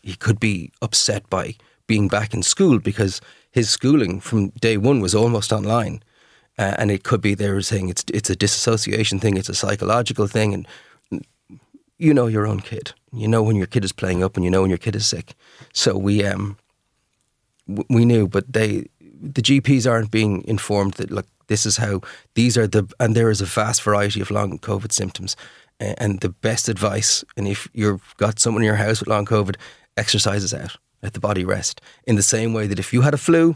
he 0.03 0.15
could 0.15 0.39
be 0.39 0.69
upset 0.81 1.29
by 1.29 1.55
being 1.87 2.09
back 2.09 2.33
in 2.33 2.43
school 2.43 2.79
because 2.79 3.21
his 3.51 3.69
schooling 3.69 4.19
from 4.19 4.49
day 4.61 4.77
one 4.77 5.01
was 5.01 5.13
almost 5.13 5.51
online. 5.51 6.01
Uh, 6.57 6.75
and 6.77 6.91
it 6.91 7.03
could 7.03 7.21
be 7.21 7.33
they 7.33 7.49
were 7.49 7.61
saying 7.61 7.89
it's 7.89 8.03
it's 8.13 8.29
a 8.29 8.35
disassociation 8.35 9.19
thing, 9.19 9.37
it's 9.37 9.49
a 9.49 9.55
psychological 9.55 10.27
thing, 10.27 10.53
and 10.53 10.67
you 11.97 12.13
know 12.13 12.27
your 12.27 12.45
own 12.45 12.59
kid. 12.59 12.93
You 13.13 13.27
know 13.27 13.41
when 13.41 13.55
your 13.55 13.67
kid 13.67 13.85
is 13.85 13.93
playing 13.93 14.23
up, 14.23 14.35
and 14.35 14.43
you 14.43 14.51
know 14.51 14.61
when 14.61 14.69
your 14.69 14.77
kid 14.77 14.95
is 14.95 15.07
sick. 15.07 15.33
So 15.73 15.97
we 15.97 16.25
um 16.25 16.57
we 17.89 18.05
knew, 18.05 18.27
but 18.27 18.51
they 18.51 18.87
the 18.99 19.41
GPs 19.41 19.89
aren't 19.89 20.11
being 20.11 20.43
informed 20.47 20.95
that 20.95 21.11
look, 21.11 21.27
this 21.47 21.65
is 21.65 21.77
how 21.77 22.01
these 22.33 22.57
are 22.57 22.67
the 22.67 22.85
and 22.99 23.15
there 23.15 23.29
is 23.29 23.41
a 23.41 23.45
vast 23.45 23.81
variety 23.81 24.19
of 24.21 24.29
long 24.29 24.59
COVID 24.59 24.91
symptoms, 24.91 25.35
and 25.79 26.19
the 26.19 26.29
best 26.29 26.69
advice, 26.69 27.23
and 27.37 27.47
if 27.47 27.67
you've 27.73 28.13
got 28.17 28.39
someone 28.39 28.63
in 28.63 28.67
your 28.67 28.75
house 28.75 28.99
with 28.99 29.09
long 29.09 29.25
COVID, 29.25 29.55
exercise 29.95 30.43
is 30.43 30.53
out, 30.53 30.77
let 31.01 31.13
the 31.13 31.19
body 31.19 31.45
rest. 31.45 31.81
In 32.05 32.15
the 32.15 32.23
same 32.23 32.53
way 32.53 32.67
that 32.67 32.79
if 32.79 32.93
you 32.93 33.01
had 33.01 33.13
a 33.13 33.17
flu, 33.17 33.55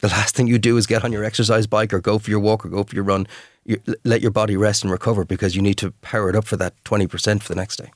the 0.00 0.08
last 0.08 0.36
thing 0.36 0.46
you 0.46 0.58
do 0.58 0.76
is 0.76 0.86
get 0.86 1.04
on 1.04 1.12
your 1.12 1.24
exercise 1.24 1.66
bike 1.66 1.92
or 1.92 2.00
go 2.00 2.18
for 2.18 2.30
your 2.30 2.40
walk 2.40 2.64
or 2.64 2.68
go 2.68 2.84
for 2.84 2.94
your 2.94 3.04
run. 3.04 3.26
You, 3.64 3.80
let 4.04 4.20
your 4.20 4.30
body 4.30 4.56
rest 4.56 4.82
and 4.82 4.92
recover 4.92 5.24
because 5.24 5.56
you 5.56 5.62
need 5.62 5.78
to 5.78 5.92
power 6.02 6.28
it 6.28 6.36
up 6.36 6.44
for 6.44 6.56
that 6.56 6.74
20% 6.84 7.42
for 7.42 7.48
the 7.48 7.54
next 7.54 7.76
day. 7.76 7.90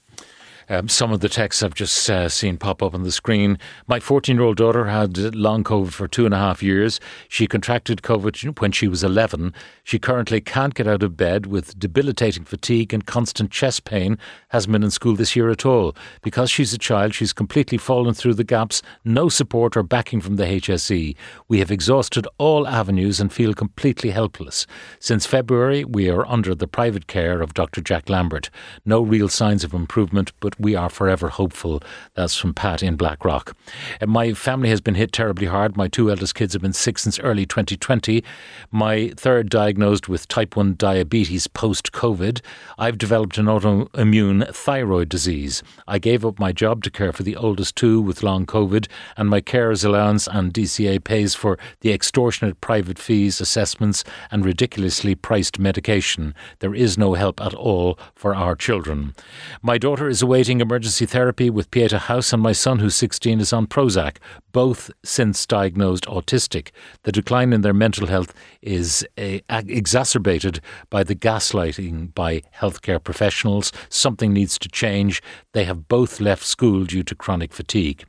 Um, 0.71 0.87
some 0.87 1.13
of 1.13 1.21
the 1.21 1.31
texts 1.31 1.63
I've 1.63 1.75
just 1.75 2.11
uh, 2.11 2.29
seen 2.29 2.59
pop 2.59 2.83
up 2.83 2.95
on 2.95 3.03
the 3.03 3.11
screen. 3.11 3.59
My 3.87 4.01
14 4.01 4.37
year 4.37 4.45
old 4.45 4.59
daughter 4.59 4.85
had 4.85 5.17
long 5.35 5.65
COVID 5.65 5.93
for 5.93 6.07
two 6.07 6.27
and 6.27 6.35
a 6.35 6.39
half 6.39 6.63
years. 6.63 7.01
She 7.29 7.47
contracted 7.47 8.03
COVID 8.03 8.61
when 8.61 8.73
she 8.73 8.87
was 8.87 9.03
11. 9.03 9.55
She 9.83 9.99
currently 9.99 10.43
can't 10.43 10.75
get 10.75 10.87
out 10.87 11.03
of 11.03 11.17
bed 11.17 11.47
with 11.47 11.79
debilitating 11.79 12.45
fatigue 12.45 12.93
and 12.93 13.07
constant 13.07 13.51
chest 13.51 13.85
pain. 13.85 14.19
Hasn't 14.49 14.73
been 14.73 14.83
in 14.83 14.91
school 14.91 15.17
this 15.17 15.35
year 15.35 15.49
at 15.49 15.65
all. 15.65 15.97
Because 16.23 16.51
she's 16.51 16.75
a 16.75 16.79
child, 16.79 17.15
she's 17.15 17.33
completely 17.33 17.79
fallen 17.79 18.13
through 18.13 18.35
the 18.35 18.45
gaps. 18.45 18.83
No 19.05 19.31
support 19.31 19.75
or 19.75 19.83
backing 19.83 20.21
from 20.21 20.37
the 20.37 20.45
HSE. 20.45 21.17
We 21.49 21.61
have 21.61 21.71
exhausted 21.71 22.27
all 22.37 22.69
avenues 22.69 23.21
and 23.21 23.33
feel 23.33 23.55
completely 23.55 24.11
helpless. 24.11 24.67
Since 25.01 25.25
February, 25.25 25.85
we 25.85 26.11
are 26.11 26.27
under 26.27 26.55
the 26.55 26.69
private 26.69 27.07
care 27.07 27.41
of 27.41 27.55
Dr. 27.55 27.81
Jack 27.81 28.11
Lambert. 28.11 28.51
No 28.85 29.01
real 29.01 29.31
signs 29.31 29.65
of 29.65 29.73
improvement, 29.73 30.33
but 30.41 30.58
we 30.59 30.75
are 30.75 30.89
forever 30.89 31.29
hopeful. 31.29 31.83
That's 32.15 32.37
from 32.37 32.55
Pat 32.55 32.83
in 32.83 32.97
Blackrock. 32.97 33.57
And 34.01 34.11
uh, 34.11 34.13
my 34.13 34.33
family 34.33 34.69
has 34.71 34.81
been 34.81 34.95
hit 34.95 35.13
terribly 35.13 35.47
hard. 35.47 35.77
My 35.77 35.89
two 35.89 36.11
eldest 36.11 36.35
kids 36.35 36.53
have 36.53 36.63
been 36.63 36.73
sick 36.73 36.99
since 36.99 37.19
early 37.21 37.47
2020. 37.47 38.25
My 38.71 39.13
third 39.17 39.51
diagnosed 39.51 40.09
with 40.09 40.29
type 40.29 40.57
1 40.57 40.75
diabetes 40.77 41.47
post 41.47 41.93
COVID. 41.93 42.41
I've 42.79 42.99
developed 42.99 43.39
an 43.39 43.47
autoimmune 43.47 44.53
thyroid 44.55 45.09
disease. 45.09 45.63
I 45.87 45.99
gave 45.99 46.25
up 46.25 46.39
my 46.39 46.53
job 46.53 46.83
to 46.85 46.91
care 46.91 47.13
for 47.13 47.23
the 47.23 47.37
oldest 47.37 47.77
two 47.77 48.01
with 48.01 48.23
long 48.23 48.47
COVID, 48.47 48.89
and 49.17 49.29
my 49.29 49.41
carers 49.41 49.85
allowance 49.85 50.27
and 50.27 50.53
DCA 50.53 51.03
pays 51.03 51.35
for 51.35 51.59
the 51.81 51.93
extortionate 51.93 52.61
private 52.61 52.99
fees, 52.99 53.41
assessments, 53.41 54.05
and 54.31 54.45
ridiculously 54.45 55.15
priced 55.15 55.59
medication. 55.59 56.35
There 56.61 56.75
is 56.75 56.99
no 56.99 57.15
help 57.15 57.41
at 57.41 57.55
all 57.55 57.99
for 58.15 58.35
our 58.35 58.55
children. 58.55 59.15
My 59.63 59.79
daughter 59.79 60.09
is 60.09 60.23
awaiting 60.23 60.48
emergency 60.49 61.05
therapy 61.05 61.51
with 61.51 61.71
Pieta 61.71 61.99
House, 61.99 62.33
and 62.33 62.43
my 62.43 62.53
son, 62.53 62.79
who's 62.79 62.97
16, 62.97 63.41
is 63.41 63.53
on 63.53 63.67
Prozac, 63.67 64.17
both 64.53 64.91
since 65.05 65.45
diagnosed 65.45 66.07
autistic. 66.07 66.71
The 67.03 67.13
decline 67.13 67.53
in 67.53 67.61
their 67.61 67.75
mental 67.75 68.07
health 68.07 68.33
is 68.63 69.07
uh, 69.19 69.39
exacerbated 69.51 70.61
by 70.89 71.05
the 71.05 71.15
gaslighting 71.15 72.15
by 72.15 72.41
healthcare 72.57 73.03
professionals. 73.03 73.71
Something 73.91 74.33
needs 74.33 74.59
to 74.61 74.69
change. 74.69 75.23
They 75.53 75.65
have 75.65 75.87
both 75.87 76.21
left 76.21 76.45
school 76.45 76.85
due 76.85 77.03
to 77.03 77.15
chronic 77.15 77.53
fatigue. 77.53 78.05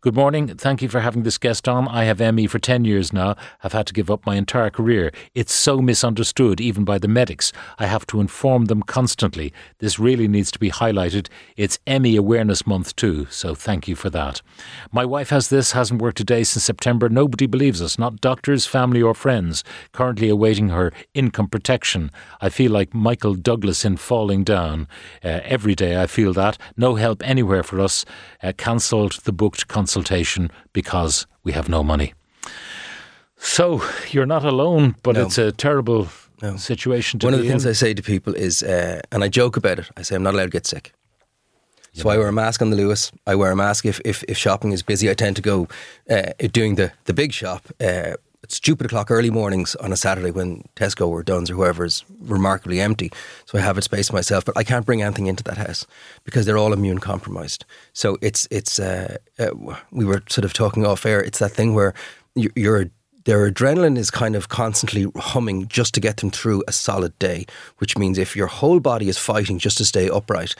Good 0.00 0.14
morning. 0.14 0.48
Thank 0.48 0.80
you 0.80 0.88
for 0.88 1.00
having 1.00 1.24
this 1.24 1.38
guest 1.38 1.68
on. 1.68 1.88
I 1.88 2.04
have 2.04 2.20
ME 2.34 2.46
for 2.46 2.58
10 2.58 2.84
years 2.84 3.12
now. 3.12 3.36
I've 3.62 3.72
had 3.72 3.86
to 3.88 3.92
give 3.92 4.10
up 4.10 4.24
my 4.24 4.36
entire 4.36 4.70
career. 4.70 5.12
It's 5.34 5.52
so 5.52 5.82
misunderstood, 5.82 6.60
even 6.60 6.84
by 6.84 6.98
the 6.98 7.08
medics. 7.08 7.52
I 7.78 7.86
have 7.86 8.06
to 8.08 8.20
inform 8.20 8.66
them 8.66 8.82
constantly. 8.82 9.52
This 9.78 9.98
really 9.98 10.28
needs 10.28 10.50
to 10.52 10.58
be 10.58 10.70
highlighted. 10.70 11.28
It's 11.56 11.78
ME 11.86 12.16
Awareness 12.16 12.66
Month 12.66 12.96
too, 12.96 13.26
so 13.30 13.54
thank 13.54 13.88
you 13.88 13.94
for 13.94 14.08
that. 14.10 14.40
My 14.92 15.04
wife 15.04 15.30
has 15.30 15.48
this, 15.48 15.72
hasn't 15.72 16.00
worked 16.00 16.20
a 16.20 16.24
day 16.24 16.44
since 16.44 16.64
September. 16.64 17.08
Nobody 17.08 17.46
believes 17.46 17.82
us, 17.82 17.98
not 17.98 18.20
doctors, 18.20 18.64
family, 18.64 19.02
or 19.02 19.14
friends. 19.14 19.64
Currently 19.92 20.28
awaiting 20.28 20.70
her 20.70 20.92
income 21.14 21.48
protection. 21.48 22.10
I 22.40 22.48
feel 22.48 22.72
like 22.72 22.94
Michael 22.94 23.34
Douglas 23.34 23.84
in 23.84 23.96
Falling 23.98 24.44
Down. 24.44 24.88
Uh, 25.24 25.40
every 25.44 25.74
day 25.74 26.00
I 26.00 26.06
feel 26.06 26.32
that. 26.32 26.56
No 26.76 26.94
help 26.94 27.22
anywhere 27.22 27.62
for 27.62 27.80
us. 27.80 28.04
Uh, 28.42 28.52
Cancelled 28.56 29.20
the 29.24 29.32
book 29.32 29.57
consultation 29.66 30.50
because 30.72 31.26
we 31.44 31.52
have 31.52 31.68
no 31.68 31.82
money. 31.82 32.14
So 33.36 33.82
you're 34.10 34.26
not 34.26 34.44
alone, 34.44 34.96
but 35.02 35.14
no. 35.14 35.22
it's 35.22 35.38
a 35.38 35.52
terrible 35.52 36.08
no. 36.42 36.56
situation 36.56 37.20
One 37.22 37.34
of 37.34 37.40
the 37.40 37.48
things. 37.48 37.66
I 37.66 37.72
say 37.72 37.94
to 37.94 38.02
people 38.02 38.34
is, 38.34 38.62
uh, 38.62 39.00
and 39.12 39.22
I 39.24 39.28
joke 39.28 39.56
about 39.56 39.78
it, 39.78 39.90
I 39.96 40.02
say 40.02 40.16
I'm 40.16 40.22
not 40.22 40.34
allowed 40.34 40.44
to 40.44 40.50
get 40.50 40.66
sick. 40.66 40.92
So 41.94 42.10
I 42.10 42.16
wear 42.16 42.28
a 42.28 42.32
mask 42.32 42.62
on 42.62 42.70
the 42.70 42.76
Luas. 42.76 43.12
I 43.26 43.34
wear 43.34 43.50
a 43.50 43.56
mask 43.56 43.84
if, 43.84 44.00
if, 44.04 44.22
if 44.28 44.36
shopping 44.36 44.70
is 44.70 44.84
busy. 44.84 45.10
I 45.10 45.14
tend 45.14 45.34
to 45.34 45.42
go 45.42 45.66
uh, 46.08 46.30
doing 46.52 46.76
the, 46.76 46.92
the 47.06 47.14
big 47.14 47.32
shop 47.32 47.66
uh, 47.80 48.12
stupid 48.46 48.86
o'clock 48.86 49.10
early 49.10 49.30
mornings 49.30 49.74
on 49.76 49.92
a 49.92 49.96
Saturday 49.96 50.30
when 50.30 50.62
Tesco 50.76 51.08
or 51.08 51.22
Dunnes 51.22 51.50
or 51.50 51.54
whoever 51.54 51.84
is 51.84 52.04
remarkably 52.20 52.80
empty. 52.80 53.10
So 53.46 53.58
I 53.58 53.62
have 53.62 53.76
a 53.76 53.82
space 53.82 54.12
myself, 54.12 54.44
but 54.44 54.56
I 54.56 54.64
can't 54.64 54.86
bring 54.86 55.02
anything 55.02 55.26
into 55.26 55.44
that 55.44 55.58
house 55.58 55.86
because 56.24 56.46
they're 56.46 56.58
all 56.58 56.72
immune 56.72 56.98
compromised. 56.98 57.64
So 57.92 58.16
it's 58.22 58.46
it's 58.50 58.78
uh, 58.78 59.16
uh, 59.38 59.50
we 59.90 60.04
were 60.04 60.22
sort 60.28 60.44
of 60.44 60.52
talking 60.52 60.86
off 60.86 61.04
air. 61.04 61.20
It's 61.22 61.40
that 61.40 61.52
thing 61.52 61.74
where 61.74 61.94
you're 62.34 62.90
their 63.24 63.50
adrenaline 63.50 63.98
is 63.98 64.10
kind 64.10 64.34
of 64.34 64.48
constantly 64.48 65.06
humming 65.16 65.68
just 65.68 65.92
to 65.94 66.00
get 66.00 66.18
them 66.18 66.30
through 66.30 66.62
a 66.66 66.72
solid 66.72 67.18
day, 67.18 67.44
which 67.76 67.98
means 67.98 68.16
if 68.16 68.34
your 68.34 68.46
whole 68.46 68.80
body 68.80 69.08
is 69.08 69.18
fighting 69.18 69.58
just 69.58 69.76
to 69.78 69.84
stay 69.84 70.08
upright, 70.08 70.54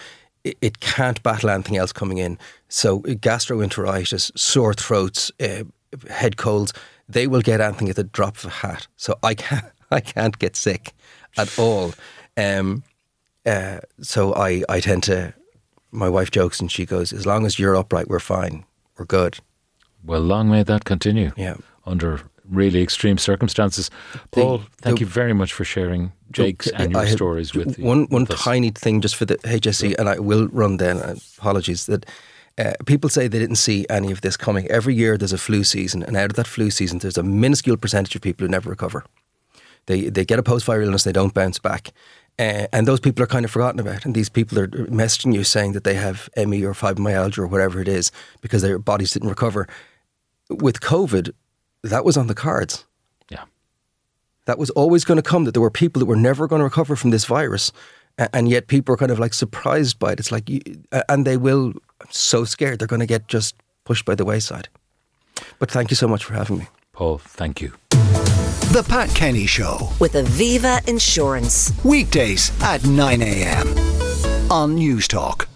it, 0.44 0.58
it 0.60 0.80
can't 0.80 1.22
battle 1.22 1.48
anything 1.48 1.78
else 1.78 1.92
coming 1.92 2.18
in. 2.18 2.38
So 2.68 3.00
gastroenteritis, 3.00 4.38
sore 4.38 4.74
throats, 4.74 5.32
uh, 5.40 5.64
head 6.08 6.36
colds 6.36 6.72
they 7.08 7.26
will 7.26 7.40
get 7.40 7.60
anything 7.60 7.88
at 7.88 7.96
the 7.96 8.04
drop 8.04 8.36
of 8.36 8.44
a 8.46 8.50
hat. 8.50 8.86
So 8.96 9.18
I 9.22 9.34
can't, 9.34 9.64
I 9.90 10.00
can't 10.00 10.38
get 10.38 10.56
sick 10.56 10.92
at 11.36 11.58
all. 11.58 11.94
Um, 12.36 12.84
uh, 13.46 13.78
so 14.00 14.34
I, 14.34 14.62
I 14.68 14.80
tend 14.80 15.04
to, 15.04 15.34
my 15.90 16.08
wife 16.08 16.30
jokes 16.30 16.60
and 16.60 16.70
she 16.70 16.84
goes, 16.84 17.12
as 17.12 17.26
long 17.26 17.46
as 17.46 17.58
you're 17.58 17.74
upright, 17.74 18.08
we're 18.08 18.20
fine. 18.20 18.64
We're 18.98 19.06
good. 19.06 19.38
Well, 20.04 20.20
long 20.20 20.50
may 20.50 20.62
that 20.64 20.84
continue. 20.84 21.32
Yeah. 21.36 21.56
Under 21.86 22.20
really 22.44 22.82
extreme 22.82 23.18
circumstances. 23.18 23.90
Paul, 24.30 24.58
the, 24.58 24.64
thank 24.82 24.98
the, 24.98 25.00
you 25.00 25.06
very 25.06 25.32
much 25.32 25.52
for 25.52 25.64
sharing 25.64 26.12
Jake's 26.30 26.66
the, 26.66 26.80
and 26.80 26.92
your 26.92 27.06
stories 27.06 27.54
with 27.54 27.78
One, 27.78 28.02
with 28.02 28.10
one 28.10 28.26
tiny 28.26 28.70
thing 28.70 29.00
just 29.00 29.16
for 29.16 29.24
the 29.24 29.36
HSE, 29.38 29.94
and 29.98 30.08
I 30.08 30.18
will 30.18 30.48
run 30.48 30.76
then, 30.76 30.98
apologies, 31.38 31.86
that 31.86 32.06
uh, 32.58 32.72
people 32.86 33.08
say 33.08 33.28
they 33.28 33.38
didn't 33.38 33.56
see 33.56 33.86
any 33.88 34.10
of 34.10 34.20
this 34.20 34.36
coming. 34.36 34.66
Every 34.68 34.94
year 34.94 35.16
there's 35.16 35.32
a 35.32 35.38
flu 35.38 35.64
season, 35.64 36.02
and 36.02 36.16
out 36.16 36.30
of 36.30 36.36
that 36.36 36.46
flu 36.46 36.70
season, 36.70 36.98
there's 36.98 37.18
a 37.18 37.22
minuscule 37.22 37.76
percentage 37.76 38.16
of 38.16 38.22
people 38.22 38.44
who 38.44 38.50
never 38.50 38.68
recover. 38.68 39.04
They 39.86 40.10
they 40.10 40.24
get 40.24 40.38
a 40.38 40.42
post 40.42 40.66
viral 40.66 40.86
illness, 40.86 41.04
they 41.04 41.12
don't 41.12 41.34
bounce 41.34 41.58
back. 41.58 41.92
Uh, 42.38 42.68
and 42.72 42.86
those 42.86 43.00
people 43.00 43.22
are 43.22 43.26
kind 43.26 43.44
of 43.44 43.50
forgotten 43.50 43.80
about. 43.80 44.04
And 44.04 44.14
these 44.14 44.28
people 44.28 44.60
are 44.60 44.68
messaging 44.68 45.34
you 45.34 45.42
saying 45.42 45.72
that 45.72 45.82
they 45.82 45.94
have 45.94 46.28
ME 46.36 46.64
or 46.64 46.72
fibromyalgia 46.72 47.38
or 47.38 47.48
whatever 47.48 47.80
it 47.80 47.88
is 47.88 48.12
because 48.40 48.62
their 48.62 48.78
bodies 48.78 49.12
didn't 49.12 49.28
recover. 49.28 49.66
With 50.48 50.80
COVID, 50.80 51.32
that 51.82 52.04
was 52.04 52.16
on 52.16 52.28
the 52.28 52.36
cards. 52.36 52.84
Yeah. 53.28 53.44
That 54.44 54.56
was 54.56 54.70
always 54.70 55.04
going 55.04 55.16
to 55.16 55.28
come, 55.28 55.44
that 55.44 55.52
there 55.52 55.60
were 55.60 55.70
people 55.70 55.98
that 55.98 56.06
were 56.06 56.16
never 56.16 56.46
going 56.46 56.60
to 56.60 56.64
recover 56.64 56.94
from 56.94 57.10
this 57.10 57.24
virus. 57.24 57.72
And 58.32 58.48
yet 58.48 58.66
people 58.66 58.94
are 58.94 58.98
kind 58.98 59.12
of 59.12 59.18
like 59.18 59.32
surprised 59.32 59.98
by 59.98 60.12
it. 60.12 60.20
It's 60.20 60.32
like, 60.32 60.48
you, 60.48 60.60
and 61.08 61.24
they 61.24 61.36
will 61.36 61.72
I'm 62.00 62.08
so 62.10 62.44
scared 62.44 62.78
they're 62.78 62.88
going 62.88 63.00
to 63.00 63.06
get 63.06 63.28
just 63.28 63.54
pushed 63.84 64.04
by 64.04 64.14
the 64.14 64.24
wayside. 64.24 64.68
But 65.58 65.70
thank 65.70 65.90
you 65.90 65.96
so 65.96 66.08
much 66.08 66.24
for 66.24 66.34
having 66.34 66.58
me. 66.58 66.68
Paul, 66.92 67.18
thank 67.18 67.60
you. 67.60 67.72
The 67.90 68.84
Pat 68.86 69.08
Kenny 69.14 69.46
Show 69.46 69.90
with 69.98 70.12
Aviva 70.12 70.86
Insurance. 70.88 71.72
Weekdays 71.84 72.52
at 72.62 72.84
9 72.84 73.22
a.m. 73.22 73.68
on 74.50 74.76
Newstalk. 74.76 75.46